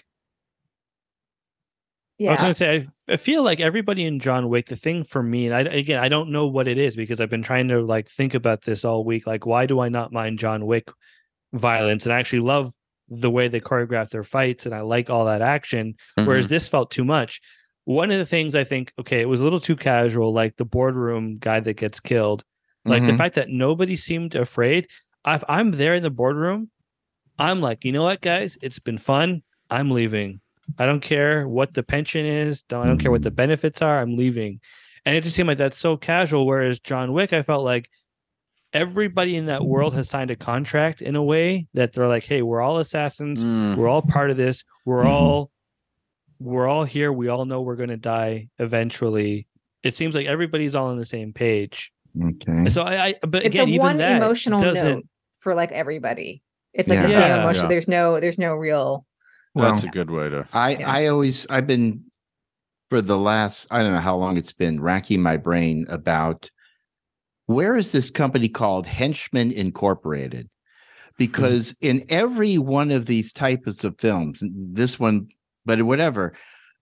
[2.28, 2.76] I was going to say,
[3.08, 5.98] I, I feel like everybody in John Wick, the thing for me, and I, again,
[5.98, 8.84] I don't know what it is because I've been trying to like think about this
[8.84, 9.26] all week.
[9.26, 10.90] Like, why do I not mind John Wick
[11.52, 12.72] violence and I actually love
[13.08, 15.94] the way they choreograph their fights and I like all that action,
[16.24, 16.50] whereas Mm-hmm.
[16.50, 17.40] this felt too much.
[17.84, 20.64] One of the things I think, okay, it was a little too casual, like the
[20.64, 22.44] boardroom guy that gets killed.
[22.84, 23.18] Like the Mhm.
[23.18, 24.86] fact that nobody seemed afraid.
[25.26, 26.70] If I'm there in the boardroom,
[27.38, 29.42] I'm like, you know what, guys, it's been fun.
[29.70, 30.40] I'm leaving.
[30.78, 32.62] I don't care what the pension is.
[32.62, 34.00] Don't I don't care what the benefits are.
[34.00, 34.60] I'm leaving.
[35.06, 36.46] And it just seemed like that's so casual.
[36.46, 37.88] Whereas John Wick, I felt like
[38.72, 42.42] everybody in that world has signed a contract in a way that they're like, hey,
[42.42, 43.44] we're all assassins.
[43.44, 44.64] Mm, We're all part of this.
[44.84, 45.08] We're Mhm.
[45.08, 45.50] all
[46.38, 47.12] we're all here.
[47.12, 49.46] We all know we're gonna die eventually.
[49.82, 51.92] It seems like everybody's all on the same page.
[52.22, 52.66] Okay.
[52.70, 54.88] So I, I but it's again, a even one that emotional doesn't.
[54.90, 55.06] note
[55.40, 56.42] for like everybody.
[56.72, 57.42] It's like the same Yeah.
[57.42, 57.62] emotion.
[57.64, 57.68] Yeah.
[57.68, 59.04] There's no, there's no real.
[59.55, 60.46] That's a good way to.
[60.53, 60.92] I Yeah.
[60.92, 62.05] I always I've been
[62.88, 66.51] for the last I don't know how long it's been racking my brain about
[67.46, 70.48] where is this company called Henchman Incorporated?
[71.18, 71.86] Because hmm.
[71.86, 75.28] in every one of these types of films, this one,
[75.64, 76.34] but whatever,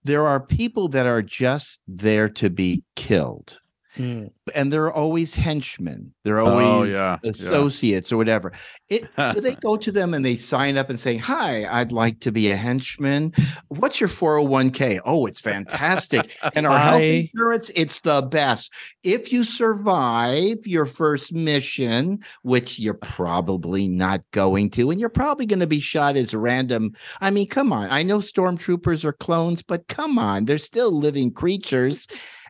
[0.03, 3.59] there are people that are just there to be killed.
[3.95, 4.25] Hmm.
[4.53, 6.13] And they're always henchmen.
[6.23, 7.29] They're Oh, always yeah, yeah.
[7.31, 8.51] associates or whatever.
[8.87, 12.19] It, do they go to them and they sign up and say, Hi, I'd like
[12.21, 13.33] to be a henchman?
[13.69, 14.99] What's your 401k?
[15.05, 16.35] Oh, it's fantastic.
[16.55, 18.71] And our health insurance, it's the best.
[19.03, 25.45] If you survive your first mission, which you're probably not going to, and you're probably
[25.45, 26.93] going to be shot as a random.
[27.21, 27.89] I mean, come on.
[27.89, 32.07] I know stormtroopers are clones, but come on, they're still living creatures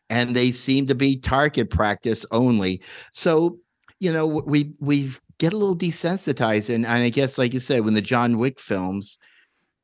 [0.10, 2.82] and they seem to be target practice only.
[3.14, 3.58] So,
[4.00, 7.86] you know, we we get a little desensitized, and, and I guess, like you said,
[7.86, 9.18] when the John Wick films,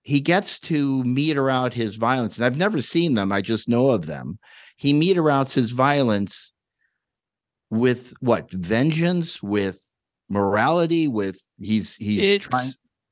[0.04, 3.32] he gets to meter out his violence, and I've never seen them.
[3.32, 4.40] I just know of them.
[4.78, 6.52] He meter outs his violence
[7.70, 9.82] with what vengeance, with
[10.30, 12.70] morality, with he's he's trying.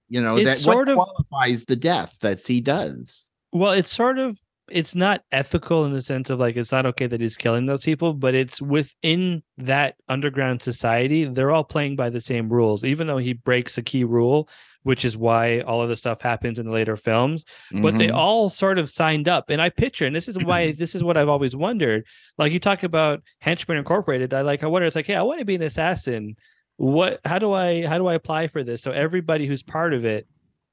[0.10, 3.30] You know that sort of- qualifies the death that he does.
[3.52, 4.38] well, it's sort of
[4.70, 7.84] it's not ethical in the sense of like it's not okay that he's killing those
[7.84, 11.26] people, but it's within that underground society.
[11.26, 14.48] They're all playing by the same rules, even though he breaks a key rule,
[14.84, 17.44] which is why all of the stuff happens in the later films.
[17.82, 18.16] But they Mhm.
[18.16, 21.18] all sort of signed up, and I picture, and this is why this is what
[21.18, 22.06] I've always wondered.
[22.38, 24.88] Like you talk about Henchman Incorporated, I like I wonder.
[24.88, 26.36] It's like, hey, I want to be an assassin.
[26.78, 27.20] What?
[27.26, 27.86] How do I?
[27.86, 28.82] How do I apply for this?
[28.82, 30.26] So everybody who's part of it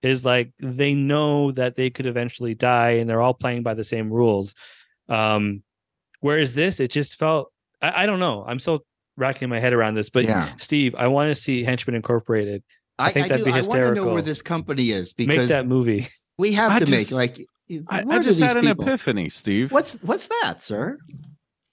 [0.03, 3.85] is like they know that they could eventually die and they're all playing by the
[3.85, 4.55] same rules
[5.09, 5.63] um
[6.21, 8.85] whereas this it just felt i, I don't know i'm still
[9.17, 10.49] racking my head around this but Yeah.
[10.57, 12.63] steve i want to see henchmen incorporated
[12.99, 13.51] I think that'd do.
[13.51, 16.53] be I want to know where this company is because make because that movie we
[16.53, 17.43] have I to make like.
[17.89, 19.73] I, where I just these had an people- epiphany, Steve.
[19.73, 20.99] What's what's that, sir?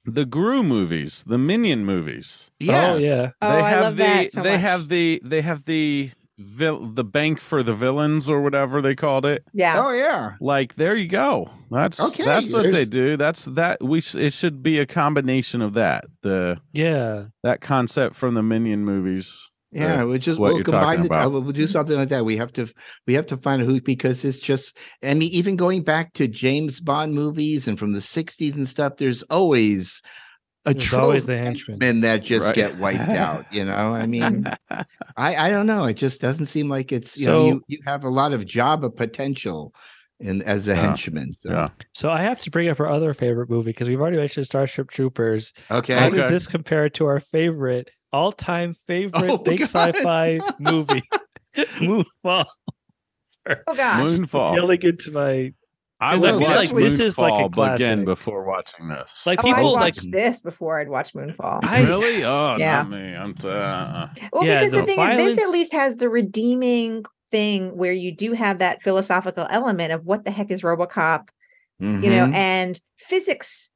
[0.05, 2.49] the Gru movies, the Minion movies?
[2.61, 2.93] Yeah.
[2.93, 4.61] oh yeah Oh, they I love the that so they much.
[4.61, 9.25] have the they have the vil- the bank for the villains or whatever they called
[9.25, 9.43] it.
[9.53, 9.81] Yeah.
[9.83, 10.33] Oh yeah.
[10.39, 11.49] Like there you go.
[11.71, 13.17] That's Okay, that's what they do.
[13.17, 16.05] That's that we sh- it should be a combination of that.
[16.21, 19.49] The yeah that concept from the Minion movies.
[19.71, 21.07] Yeah, uh, we'll just what we'll you're combine talking it.
[21.07, 21.31] about.
[21.31, 22.23] We'll, we'll do something like that.
[22.23, 22.71] We have to
[23.05, 24.77] we have to find who because it's just.
[25.03, 28.95] I mean, even going back to James Bond movies and from the '60s and stuff,
[28.95, 30.01] there's always
[30.67, 31.79] a There's trove always the henchmen.
[31.81, 32.55] henchmen that just Right.
[32.55, 33.51] get wiped out.
[33.51, 34.45] You know, I mean,
[35.17, 35.85] I I don't know.
[35.85, 38.45] It just doesn't seem like it's you know So- you, you have a lot of
[38.45, 39.73] job of potential
[40.19, 40.81] in as a Yeah.
[40.81, 41.33] henchman.
[41.39, 41.51] So.
[41.51, 41.67] yeah.
[41.93, 44.89] so i have to bring up our other favorite movie because we've already mentioned starship
[44.89, 45.93] troopers Okay.
[45.93, 46.17] how Okay.
[46.17, 49.69] does this compare to our favorite all-time favorite Oh, big God.
[49.69, 51.03] sci-fi movie
[51.79, 52.45] moonfall
[53.27, 53.57] Sorry.
[53.67, 54.07] Oh gosh.
[54.07, 54.55] Moonfall.
[54.55, 55.53] yelling into my
[55.99, 58.87] I Because would I feel like this is like a Moonfall but again before watching
[58.87, 59.25] this.
[59.25, 61.59] like Oh, I'd people like watch this before I'd watch Moonfall.
[61.63, 62.23] I- really?
[62.23, 62.83] Oh, Yeah.
[62.83, 63.15] not me.
[63.15, 66.07] I'm t- uh, well, yeah, because the, the thing is, this at least has the
[66.09, 71.29] redeeming thing where you do have that philosophical element of what the heck is RoboCop,
[71.79, 72.33] you know, Mhm.
[72.35, 73.71] and physics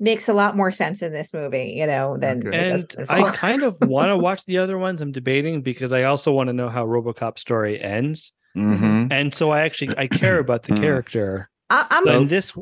[0.00, 2.70] makes a lot more sense in this movie, you know, than Okay.
[2.72, 5.00] and I kind of want to watch the other ones.
[5.02, 9.08] I'm debating because I also want to know how RoboCop story ends, Mhm.
[9.12, 10.80] and so I actually I care about the Mm.
[10.80, 11.50] character.
[11.70, 12.56] I, I'm and this,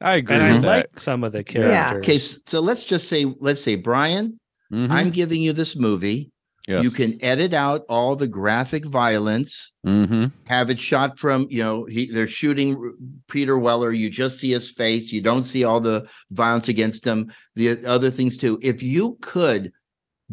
[0.00, 0.66] I agree and I that.
[0.66, 1.72] like some of the characters.
[1.72, 1.94] Yeah.
[1.98, 4.38] Okay, so let's just say, let's say, Brian,
[4.72, 4.90] Mhm.
[4.90, 6.30] I'm giving you this movie.
[6.66, 6.84] Yes.
[6.84, 10.30] You can edit out all the graphic violence, Mhm.
[10.44, 12.92] have it shot from, you know, he, they're shooting
[13.28, 13.90] Peter Weller.
[13.92, 15.10] You just see his face.
[15.10, 17.32] You don't see all the violence against him.
[17.56, 18.58] The other things too.
[18.60, 19.72] If you could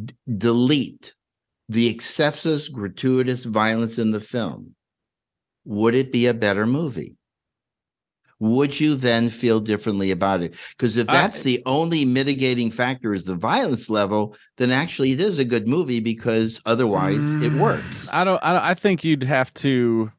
[0.03, 1.13] d- delete
[1.69, 4.75] the excessive, gratuitous violence in the film,
[5.63, 7.15] would it be a better movie?
[8.39, 10.55] Would you then feel differently about it?
[10.77, 15.19] Because if I- that's the only mitigating factor is the violence level, then actually it
[15.21, 18.07] is a good movie because otherwise it Mm, works.
[18.11, 18.61] I don't, I don't.
[18.63, 20.11] I think you'd have to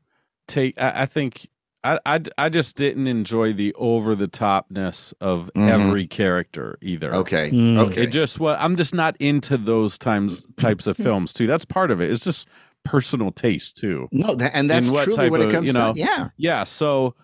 [0.48, 0.74] take.
[0.80, 1.48] I, I think.
[1.84, 5.68] I, I, I just didn't enjoy the over the topness of Mhm.
[5.68, 7.14] every character either.
[7.14, 7.50] Okay.
[7.52, 7.76] Mm.
[7.78, 8.02] Okay.
[8.04, 11.46] It just well, I'm just not into those times types of films too.
[11.46, 12.10] That's part of it.
[12.10, 12.48] It's just
[12.82, 14.08] personal taste too.
[14.10, 15.98] no, that, and that's in what truly type what it of, comes you know, to.
[15.98, 16.28] Yeah.
[16.38, 16.64] Yeah.
[16.64, 17.14] So,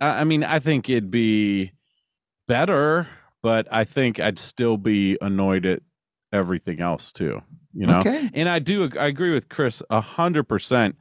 [0.00, 1.72] I I mean, I think it'd be
[2.48, 3.08] better,
[3.42, 5.80] but I think I'd still be annoyed at
[6.32, 7.40] everything else too.
[7.72, 7.98] You know.
[7.98, 8.30] Okay.
[8.34, 8.88] And I do.
[8.98, 10.96] I agree with Cris a hundred percent.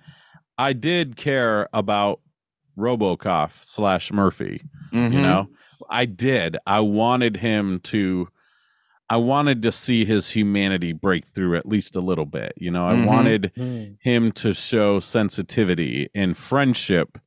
[0.58, 2.20] I did care about
[2.78, 4.62] RoboCop slash Murphy.
[4.92, 5.22] You Mhm.
[5.22, 5.48] know,
[5.90, 6.58] I did.
[6.66, 8.28] I wanted him to.
[9.10, 12.54] I wanted to see his humanity break through at least a little bit.
[12.58, 13.06] You know, I Mhm.
[13.06, 13.98] wanted Mm.
[14.02, 17.20] him to show sensitivity and friendship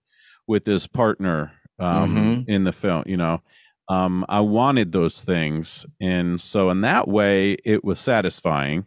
[0.46, 2.48] with his partner um, Mhm.
[2.48, 3.02] in the film.
[3.06, 3.42] You know,
[3.88, 8.86] um, I wanted those things, and so in that way, it was satisfying.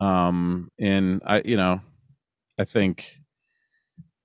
[0.00, 1.80] Um, and I, you know,
[2.58, 3.18] I think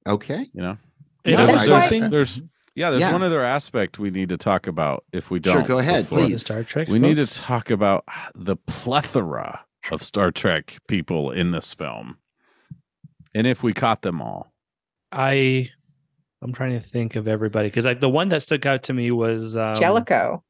[0.07, 0.49] Okay.
[0.53, 0.77] you know,
[1.25, 2.41] And No, there's, there's, there's-
[2.75, 3.11] yeah, there's Yeah.
[3.11, 5.67] one other aspect we need to talk about if we don't.
[5.67, 6.41] go ahead, before- please.
[6.41, 6.87] Star Trek.
[6.87, 8.05] We need to talk about
[8.35, 9.59] the plethora
[9.91, 12.17] of Star Trek people in this film,
[13.35, 14.53] and if we caught them all.
[15.11, 15.69] I,
[16.41, 19.11] I'm trying to think of everybody because like the one that stuck out to me
[19.11, 20.43] was um, Jellico.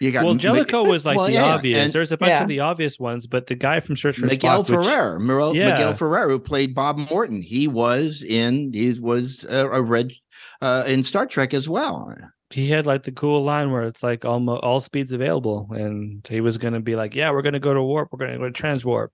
[0.00, 1.84] You got Well, M- Jellico was like well, the yeah, obvious.
[1.84, 2.42] and- There's a bunch Yeah.
[2.42, 5.52] of the obvious ones, but the guy from Search for Miguel Spock, which- Ferrer, Miro-
[5.52, 5.70] Yeah.
[5.70, 7.40] Miguel Ferrer, who played Bob Morton.
[7.42, 10.12] He was in he was a, a red
[10.60, 12.14] uh, in Star Trek as well.
[12.50, 16.40] he had like the cool line where it's like almost all speeds available, and he
[16.40, 18.08] was going to be like, "Yeah, we're going to go to warp.
[18.12, 19.08] We're going to go to transwarp."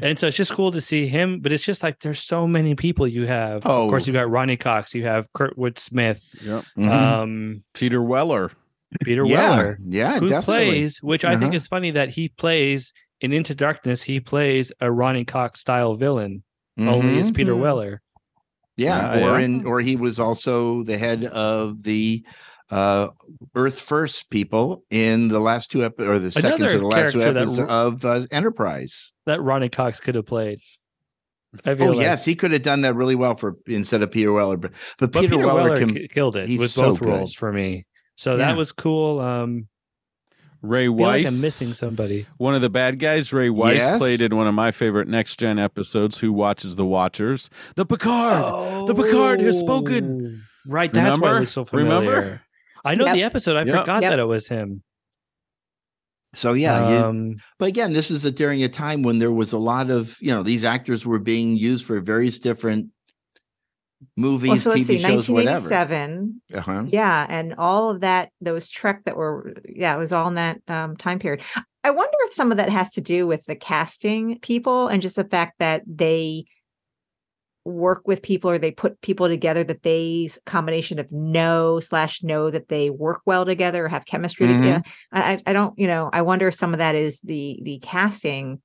[0.00, 2.74] And so it's just cool to see him, but it's just like there's so many
[2.74, 3.62] people you have.
[3.66, 3.84] Oh.
[3.84, 4.06] Of course, Oh.
[4.06, 6.64] you got Ronny Cox, you have Kurtwood Smith, Yep.
[6.78, 6.90] Mhm.
[6.90, 8.50] um, Peter Weller.
[9.04, 10.66] Peter yeah, Weller, yeah, who definitely.
[10.66, 11.56] plays, which I think Uh-huh.
[11.56, 14.02] is funny that he plays in Into Darkness.
[14.02, 16.42] He plays a Ronny Cox style villain,
[16.78, 17.20] only Mhm.
[17.20, 17.60] it's Peter Mhm.
[17.60, 18.02] Weller.
[18.76, 19.44] yeah, Yeah, or yeah.
[19.46, 22.22] in or he was also the head of the
[22.72, 23.08] uh,
[23.54, 27.12] Earth First people in the last two episodes, or the second Another to the last
[27.12, 29.12] two character that episodes of uh, Enterprise.
[29.26, 30.58] That Ronny Cox could have played.
[31.66, 34.56] Oh like- yes, he could have done that really well for instead of Peter Weller,
[34.56, 36.08] but, but but Peter, Weller, can.
[36.08, 37.08] killed it he's with so both good.
[37.10, 37.84] roles for me.
[38.16, 38.46] So Yeah.
[38.48, 39.20] that was cool.
[39.20, 39.68] Um,
[40.62, 41.24] Ray I feel Weiss.
[41.24, 42.26] like I'm missing somebody.
[42.38, 43.98] One of the bad guys, Ray Wise, Yes.
[43.98, 46.16] played in one of my favorite next gen episodes.
[46.18, 47.50] Who watches the Watchers?
[47.74, 48.88] The Picard.
[48.88, 50.40] The Picard has spoken.
[50.40, 51.40] Oh, Right, that's why it Remember?
[51.40, 52.08] looks so familiar.
[52.10, 52.40] Remember?
[52.84, 53.14] I know Yep.
[53.14, 53.56] the episode.
[53.56, 53.80] I Yep.
[53.80, 54.10] forgot Yep.
[54.12, 54.82] that it was him.
[56.34, 59.52] So yeah, you- Um, but again, this is a, during a time when there was
[59.52, 62.88] a lot of you know these actors were being used for various different
[64.16, 65.68] movies, Well, so let's TV see, shows, whatever.
[65.68, 66.42] 1987.
[66.54, 66.84] Uh-huh.
[66.88, 70.60] Yeah, and all of that, those Trek that were, yeah, it was all in that
[70.66, 71.40] um, time period.
[71.84, 75.16] I wonder if some of that has to do with the casting people and just
[75.16, 76.46] the fact that they
[77.64, 82.22] work with people or they put people together that they s- combination of know slash
[82.22, 84.56] know that they work well together or have chemistry Mhm.
[84.58, 84.84] together.
[85.12, 87.78] I, I- I don't, you know, I wonder if some of that is the the
[87.78, 88.60] casting.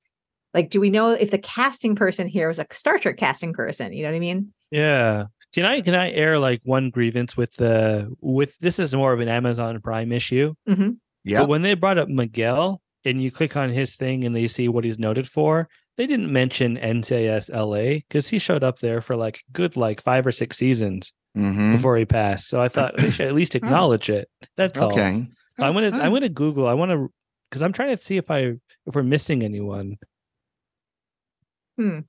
[0.54, 3.92] Like, do we know if the casting person here was a Star Trek casting person?
[3.92, 4.52] You know what I mean?
[4.70, 5.26] yeah.
[5.54, 9.20] Can I can I air like one grievance with the with this is more of
[9.20, 10.54] an Amazon Prime issue.
[10.66, 10.90] hmm
[11.24, 11.40] Yeah.
[11.40, 14.68] But when they brought up Miguel and you click on his thing and they see
[14.68, 15.68] what he's noted for,
[15.98, 20.26] they didn't mention NCIS LA because he showed up there for like good like five
[20.26, 21.72] or six seasons Mhm.
[21.72, 22.48] before he passed.
[22.48, 24.28] So I thought they should at least acknowledge it.
[24.56, 24.92] That's all.
[24.92, 25.26] Okay.
[25.58, 26.00] I'm gonna Oh.
[26.00, 26.66] I'm gonna Google.
[26.66, 27.12] I want to
[27.50, 28.38] because I'm trying to see if I
[28.86, 29.96] if we're missing anyone.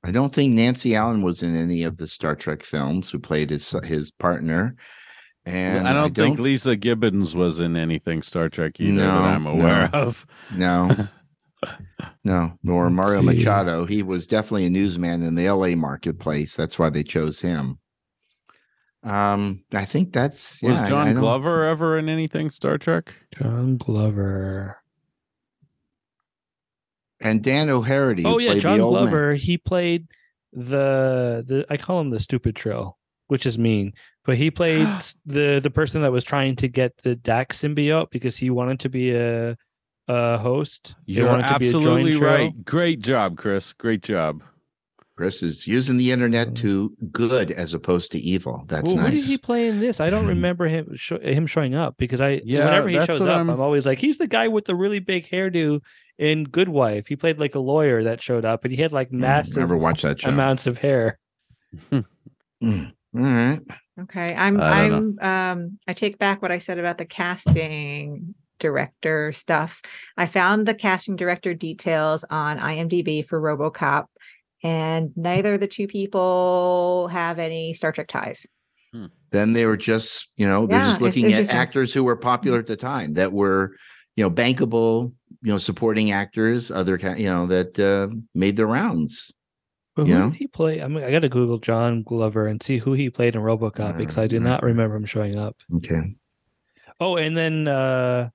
[0.04, 3.12] I don't think Nancy Allen was in any of the Star Trek films.
[3.12, 4.76] Who played his his partner?
[5.46, 9.46] And I don't think Leeza Gibbons was in anything Star Trek either No, that I'm
[9.46, 10.00] aware no.
[10.00, 10.26] of.
[10.56, 11.08] No,
[12.24, 13.26] no, nor Let's Mario see.
[13.26, 13.86] Machado.
[13.86, 15.76] He was definitely a newsman in the L.A.
[15.76, 16.56] marketplace.
[16.56, 17.80] That's why they chose him.
[19.04, 22.78] Um, I think that's Was yeah, I- John I don't- Glover ever in anything Star
[22.78, 23.14] Trek?
[23.34, 24.78] John Glover.
[27.22, 28.26] and Dan O'Herlihy.
[28.26, 29.04] Oh yeah, John the old man.
[29.06, 29.34] Glover.
[29.36, 30.08] He played
[30.54, 32.98] the the I call him the stupid trill,
[33.28, 33.94] which is mean.
[34.26, 34.88] But he played
[35.26, 38.90] the the person that was trying to get the Dax symbiote because he wanted to
[38.90, 39.58] be a
[40.10, 40.96] a host.
[41.06, 42.32] You're wanted to be a joint absolutely trill.
[42.34, 42.66] right.
[42.66, 43.72] Great job, Cris.
[43.74, 44.42] Great job.
[45.16, 48.64] Cris is using the internet to good as opposed to evil.
[48.68, 50.00] That's Ooh, Who did he play in this?
[50.00, 53.38] I don't remember him sho- him showing up because I Yeah, whenever he shows up,
[53.38, 53.60] I'm- I'm...
[53.60, 55.82] always like, he's the guy with the really big hairdo
[56.18, 57.08] in Good Wife.
[57.08, 60.04] He played like a lawyer that showed up, and he had like massive Never watched
[60.04, 60.30] that show.
[60.30, 61.20] amounts of hair.
[62.62, 62.92] Mm.
[63.16, 63.62] All right.
[64.02, 69.32] Okay, I'm I I'm um I take back what I said about the casting director
[69.32, 69.82] stuff.
[70.18, 74.06] I found the casting director details on IMDb for RoboCop
[74.64, 78.46] and neither of the two people have any Star Trek ties.
[79.32, 81.58] Then they were just, you know, they're Yeah, just it's looking at interesting.
[81.58, 83.76] actors who were popular at the time that were,
[84.16, 89.32] you know, bankable, you know, supporting actors, other, you know, that uh, made the rounds.
[89.96, 90.26] But who Yeah.
[90.30, 90.82] did he play?
[90.82, 93.98] I mean, I got to Google John Glover and see who he played in RoboCop
[93.98, 94.66] because I do not Mm.
[94.66, 95.58] remember him showing up.
[95.76, 96.16] Okay.
[97.00, 98.30] Oh, and then uh,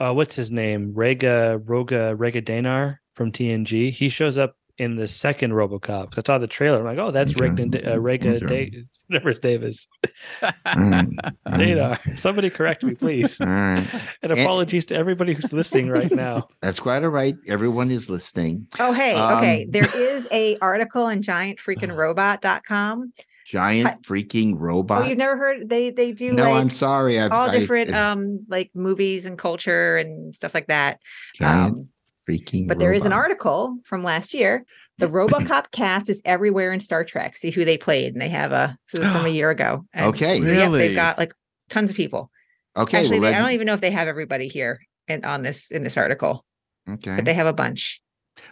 [0.00, 0.92] uh, what's his name?
[0.94, 3.90] Rega Roga Rega Danar from TNG.
[3.90, 6.16] He shows up in the second RoboCop.
[6.16, 6.78] I saw the trailer.
[6.78, 7.50] I'm like, oh, that's Okay.
[7.50, 8.70] Rega, uh, Rega Okay.
[8.70, 9.86] Da- whatever his name is.
[10.42, 10.64] All right.
[10.64, 11.36] All right.
[11.46, 12.18] Danar.
[12.18, 13.38] Somebody correct me, please.
[13.42, 13.86] All right.
[14.22, 16.48] And apologies to everybody who's listening right now.
[16.62, 17.36] That's quite all right.
[17.46, 18.68] Everyone is listening.
[18.78, 19.64] Oh hey, okay.
[19.64, 23.12] Um, There is a article in giantfreakingrobot.com.
[23.50, 25.02] Giant freaking robot.
[25.02, 27.18] Oh, you've never heard they they do no, like I'm sorry.
[27.18, 31.00] I've all I- different um like movies and culture and stuff like that.
[31.34, 31.88] giant Um,
[32.28, 34.64] freaking but there is an article from last year.
[34.98, 37.36] The RoboCop cast is everywhere in Star Trek.
[37.36, 39.84] See who they played, and they have a this is from a year ago.
[39.92, 40.36] And Okay.
[40.36, 40.78] Yep, Really?
[40.78, 41.34] they've got like
[41.70, 42.30] tons of people.
[42.76, 42.98] Okay.
[43.00, 45.72] Actually, well, they, I don't even know if they have everybody here in, on this
[45.72, 46.44] in this article,
[46.88, 47.16] okay.
[47.16, 48.00] but they have a bunch.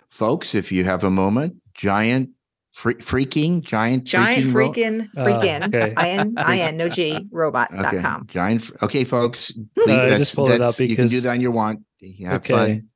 [0.09, 2.31] Folks, if you have a moment, giant
[2.73, 5.95] fre- freaking giant Giant freaking ro- freaking Ah, freaking okay.
[5.97, 7.27] I N I N no G Okay.
[7.31, 8.27] robot.com.
[8.29, 8.71] Giant.
[8.83, 9.53] Okay, folks.
[9.57, 11.81] Uh, that's- just pulled it up that's- you can do that on your want.
[12.01, 12.55] You Have Okay.
[12.55, 12.89] fun.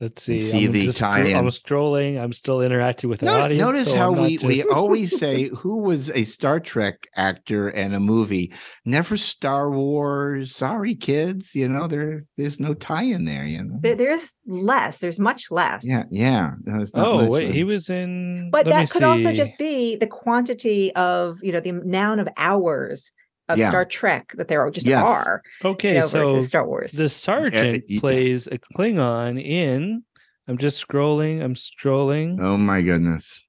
[0.00, 0.38] Let's see.
[0.38, 1.36] see I'm the just tie-in.
[1.36, 2.20] I'm scrolling.
[2.20, 3.60] I'm still interacting with the No- audience.
[3.60, 7.68] notice so how I'm not we, we always say who was a Star Trek actor
[7.68, 8.52] and a movie,
[8.84, 10.54] never Star Wars.
[10.54, 11.52] Sorry, kids.
[11.52, 13.44] You know there there's no tie in there.
[13.44, 13.78] You know.
[13.80, 14.98] There, there's less.
[14.98, 15.84] There's much less.
[15.84, 16.52] Yeah, yeah.
[16.94, 18.50] Oh much, wait, uh, he was in.
[18.52, 22.28] But let that could also just be the quantity of, you know, the amount of
[22.36, 23.10] hours
[23.48, 23.68] of Yeah.
[23.68, 25.02] Star Trek that there just Yes.
[25.02, 25.94] are, okay.
[25.94, 26.92] you know, so versus Star Wars.
[26.92, 30.02] the sergeant y- plays a Klingon in.
[30.46, 31.42] I'm just scrolling.
[31.42, 32.38] I'm scrolling.
[32.40, 33.46] Oh my goodness.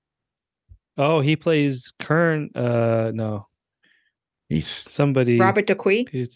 [0.97, 2.50] Oh, he plays Kurn.
[2.56, 3.45] Uh, no,
[4.50, 5.38] He's somebody.
[5.39, 6.28] Robert DoQui.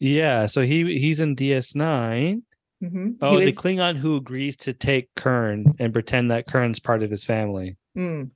[0.00, 2.42] Yeah, so he he's in DS9.
[2.82, 3.16] Mhm.
[3.20, 7.10] Oh, He the Klingon who agrees to take Kurn and pretend that Kurn's part of
[7.10, 7.76] his family.
[7.96, 8.30] Mm.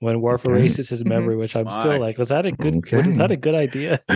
[0.00, 0.52] When Worf Okay.
[0.54, 2.84] erases his memory, which I'm My still like, was that a good?
[2.92, 3.98] Was that a good idea?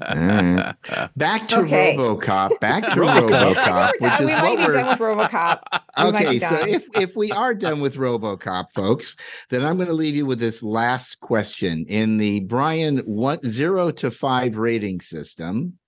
[0.00, 0.74] right.
[1.16, 1.94] Back to Okay.
[1.94, 2.58] RoboCop.
[2.60, 3.54] Back to RoboCop.
[3.54, 5.60] RoboCop, We're which is we might be done with RoboCop.
[5.98, 9.14] We Okay, so if if we are done with RoboCop, folks,
[9.50, 13.90] then I'm going to leave you with this last question in the Brian one zero
[13.90, 15.78] to five rating system.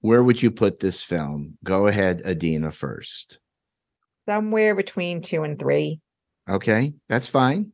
[0.00, 1.56] Where would you put this film?
[1.64, 3.38] Go ahead, Adeena first.
[4.28, 6.00] Somewhere between two and three.
[6.48, 7.72] Okay, that's fine.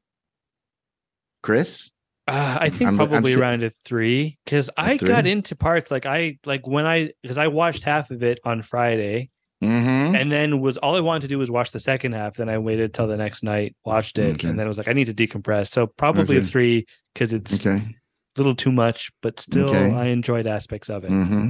[1.42, 1.90] Chris,
[2.28, 5.08] Uh, I think I'm- I'm probably si- around a three because I three?
[5.08, 8.62] got into parts like I like when I because I watched half of it on
[8.62, 9.30] Friday
[9.62, 10.14] mm-hmm.
[10.14, 12.36] and then was all I wanted to do was watch the second half.
[12.36, 14.48] Then I waited till the next night, watched it, Okay.
[14.48, 15.68] and then it was like I need to decompress.
[15.72, 17.78] So probably a three because it's okay.
[17.84, 17.94] a
[18.38, 19.90] little too much, but still Okay.
[19.92, 21.10] I enjoyed aspects of it.
[21.10, 21.48] Mm-hmm.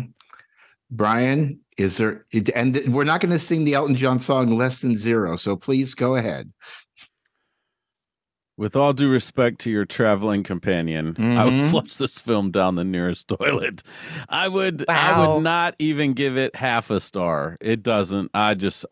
[0.92, 2.24] Brian, is there?
[2.54, 5.94] And we're not going to sing the Elton John song "Less Than Zero, so please
[5.94, 6.50] go ahead.
[8.60, 11.70] With all due respect to your traveling companion, I would Mhm.
[11.70, 13.82] flush this film down the nearest toilet.
[14.28, 17.56] I would I would not even give it half a star.
[17.62, 18.30] It doesn't.
[18.34, 18.84] I just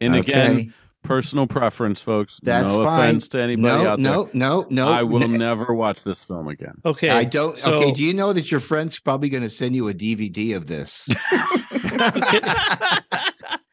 [0.00, 2.38] and again, personal preference, folks.
[2.44, 3.00] That's no fine.
[3.10, 4.30] offense to anybody no, out no, there.
[4.34, 6.74] no, no, I will n- never watch this film again.
[6.84, 7.58] Okay, I don't.
[7.58, 10.54] so- okay, do you know that your friend's probably going to send you a DVD
[10.54, 11.08] of this?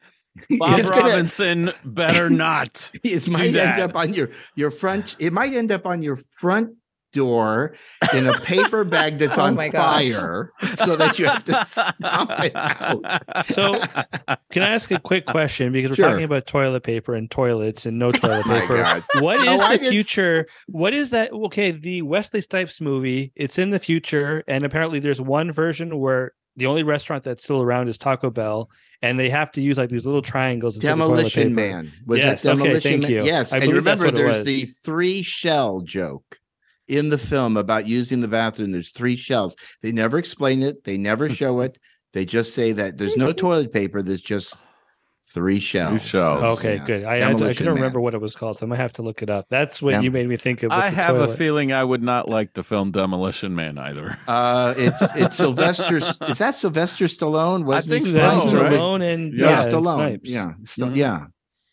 [0.58, 2.90] Bob It's gonna- Robinson better not.
[3.02, 5.16] it might end up on your your front.
[5.18, 6.74] It might end up on your front
[7.12, 7.74] door
[8.12, 10.52] in a paper bag that's Oh on fire,
[10.84, 13.46] so that you have to stomp it out.
[13.46, 13.80] So,
[14.50, 16.10] Can I ask a quick question because we're Sure.
[16.10, 18.76] talking about toilet paper and toilets and no oh toilet paper.
[18.76, 19.04] God.
[19.20, 20.46] What Oh, the didn't- future?
[20.66, 21.32] What is that?
[21.32, 23.32] Okay, the Wesley Snipes movie.
[23.34, 27.62] It's in the future, and apparently there's one version where the only restaurant that's still
[27.62, 28.68] around is Taco Bell,
[29.02, 30.76] and they have to use like these little triangles.
[30.76, 31.54] instead of toilet Demolition.
[31.54, 31.92] Man.
[32.06, 33.10] Was Yes, that okay, thank Man?
[33.10, 33.24] you.
[33.24, 33.52] Yes.
[33.52, 36.38] I and remember, there's the three shell joke
[36.88, 38.72] in the film about using the bathroom.
[38.72, 39.56] There's three shells.
[39.82, 41.34] They never explain it, they never hmm.
[41.34, 41.78] show it.
[42.12, 44.64] They just say that there's no toilet paper, there's just
[45.36, 46.00] three shells.
[46.02, 46.42] shells.
[46.58, 46.84] Okay, Yeah.
[46.84, 47.04] good.
[47.04, 47.82] I, had to, I Demolition couldn't Man.
[47.82, 49.46] remember what it was called, so I'm gonna have to look it up.
[49.50, 50.70] That's what Dem- you made me think of.
[50.70, 54.18] with I the have a feeling I would not like the film Demolition Man either.
[54.26, 55.96] Uh, it's it's Sylvester.
[55.98, 57.64] is that Sylvester Stallone?
[57.64, 58.54] Wasn't think he so, Stallone?
[58.62, 58.72] Right?
[58.72, 59.94] Stallone and Yeah, Yeah, yeah, Stallone.
[59.96, 60.30] Snipes.
[60.30, 60.96] Yeah, Sta- Mhm.
[60.96, 61.24] yeah,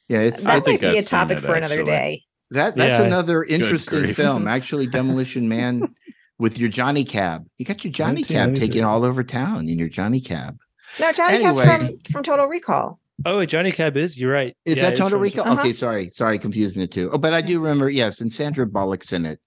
[0.10, 0.20] yeah.
[0.20, 1.92] It's I That think might be a I've seen topic it, for another actually.
[1.92, 2.24] day.
[2.52, 2.76] that.
[2.76, 3.06] That's Yeah.
[3.06, 4.48] another interesting film.
[4.58, 5.96] Actually, Demolition Man
[6.38, 7.46] with your Johnny Cab.
[7.58, 10.58] You got your Johnny Cab me taken all over town in your Johnny Cab.
[11.00, 11.64] No, Johnny Anyway.
[11.64, 13.00] Cap's from from Total Recall.
[13.26, 14.18] Oh, Johnny Cab is.
[14.20, 14.56] You're right.
[14.66, 15.60] Is Yeah, that Total from- Uh-huh.
[15.62, 17.10] Okay, sorry, sorry, confusing the two.
[17.12, 17.90] Oh, but I do remember.
[17.90, 19.40] Yes, and Sandra Bullock's in it,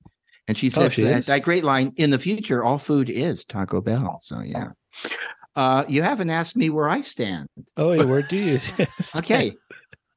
[0.49, 3.45] and she Oh, says she that, that great line: "In the future, all food is
[3.45, 4.69] Taco Bell." So yeah.
[5.57, 7.49] Uh, you haven't asked me where I stand.
[7.79, 8.59] Oh, yeah, where do you?
[9.17, 9.55] Okay.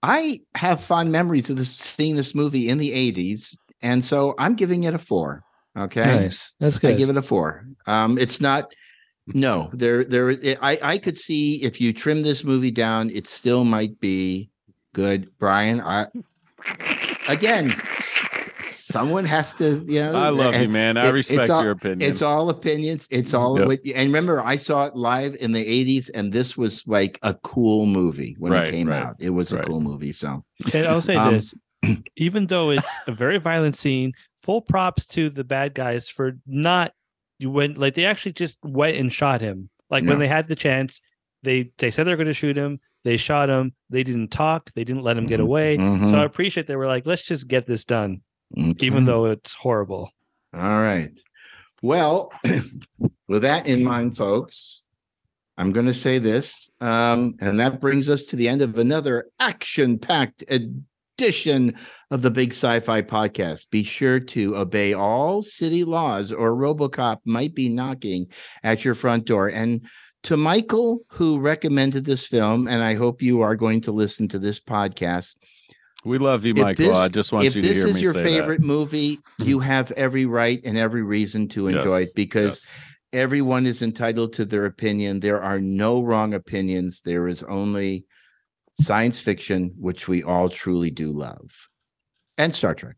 [0.04, 4.56] I have fond memories of this seeing this movie in the 80s, and so I'm
[4.56, 5.44] giving it a four.
[5.78, 6.04] Okay.
[6.04, 6.56] Nice.
[6.60, 6.92] That's good.
[6.92, 7.66] I give it a four.
[7.88, 8.74] Um, it's not
[9.34, 10.30] no, there there
[10.62, 14.50] I, I could see if you trim this movie down, it still might be
[14.94, 15.30] good.
[15.40, 16.08] Brian, I
[17.28, 17.74] again
[18.68, 20.14] someone has to, you know.
[20.16, 20.98] I love you, man.
[20.98, 22.10] I it- it's respect all- your opinion.
[22.10, 23.08] It's all opinions.
[23.12, 23.68] It's all Yep.
[23.68, 27.34] what and remember I saw it live in the 80s and this was like a
[27.36, 29.16] cool movie when Right, it came right, out.
[29.20, 30.12] It was a cool movie.
[30.12, 31.54] So And I'll say Um, this:
[32.18, 36.94] even though it's a very violent scene, full props to the bad guys for not
[37.40, 39.70] you went like they actually just went and shot him.
[39.90, 41.02] Like when they had the chance,
[41.42, 42.80] they they said they're going to shoot him.
[43.06, 43.74] They shot him.
[43.90, 44.72] They didn't talk.
[44.74, 45.78] They didn't let him get Mhm, away.
[45.78, 46.10] mhm.
[46.12, 48.22] So I appreciate they were like, let's just get this done,
[48.56, 48.86] Okay.
[48.86, 50.12] even though it's horrible.
[50.54, 51.18] All right.
[51.82, 52.32] Well,
[53.28, 54.84] with that in mind, folks,
[55.58, 56.70] I'm going to say this.
[56.82, 60.44] Um, and that brings us to the end of another action packed
[61.20, 61.76] edition
[62.12, 63.70] of the Big Sci Fi Podcast.
[63.70, 68.28] Be sure to obey all city laws, or Robocop might be knocking
[68.64, 69.48] at your front door.
[69.50, 69.82] And
[70.24, 74.40] to Michael, who recommended this film, and I hope you are going to listen to
[74.40, 75.36] this podcast.
[76.06, 76.86] we love you, Michael.
[76.88, 80.26] this- I just want if you to this is your favorite movie, you have every
[80.26, 83.24] right and every reason to Yes, enjoy it because Yes.
[83.24, 85.20] everyone is entitled to their opinion.
[85.20, 87.02] There are no wrong opinions.
[87.04, 88.06] There is only
[88.80, 91.70] science fiction, which we all truly do love,
[92.38, 92.96] and Star Trek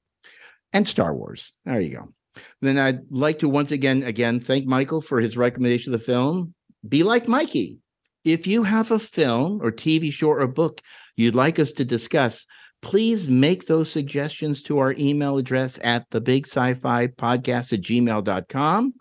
[0.74, 1.54] and Star Wars.
[1.66, 2.14] There you go.
[2.62, 6.54] Then I'd like to once again, again, thank Michael for his recommendation of the film.
[6.88, 7.80] Be like Mikey.
[8.24, 10.82] If you have a film or TV show or book
[11.16, 12.46] you'd like us to discuss,
[12.82, 18.94] please make those suggestions to our email address at the big sci-fi podcast at gmail.com.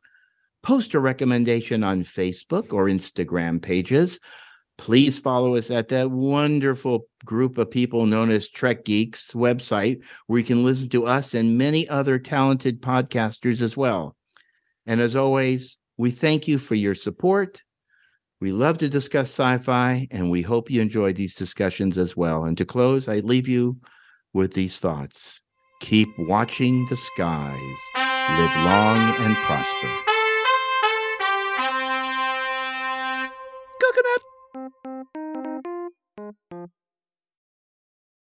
[0.62, 4.18] post a recommendation on Facebook or Instagram pages.
[4.80, 10.38] Please follow us at that wonderful group of people known as Trek Geeks website, where
[10.38, 14.16] you can listen to us and many other talented podcasters as well.
[14.86, 17.60] And as always, we thank you for your support.
[18.40, 22.44] We love to discuss sci fi, and we hope you enjoy these discussions as well.
[22.44, 23.76] And to close, I leave you
[24.32, 25.40] with these thoughts
[25.80, 30.09] keep watching the skies, live long and prosper.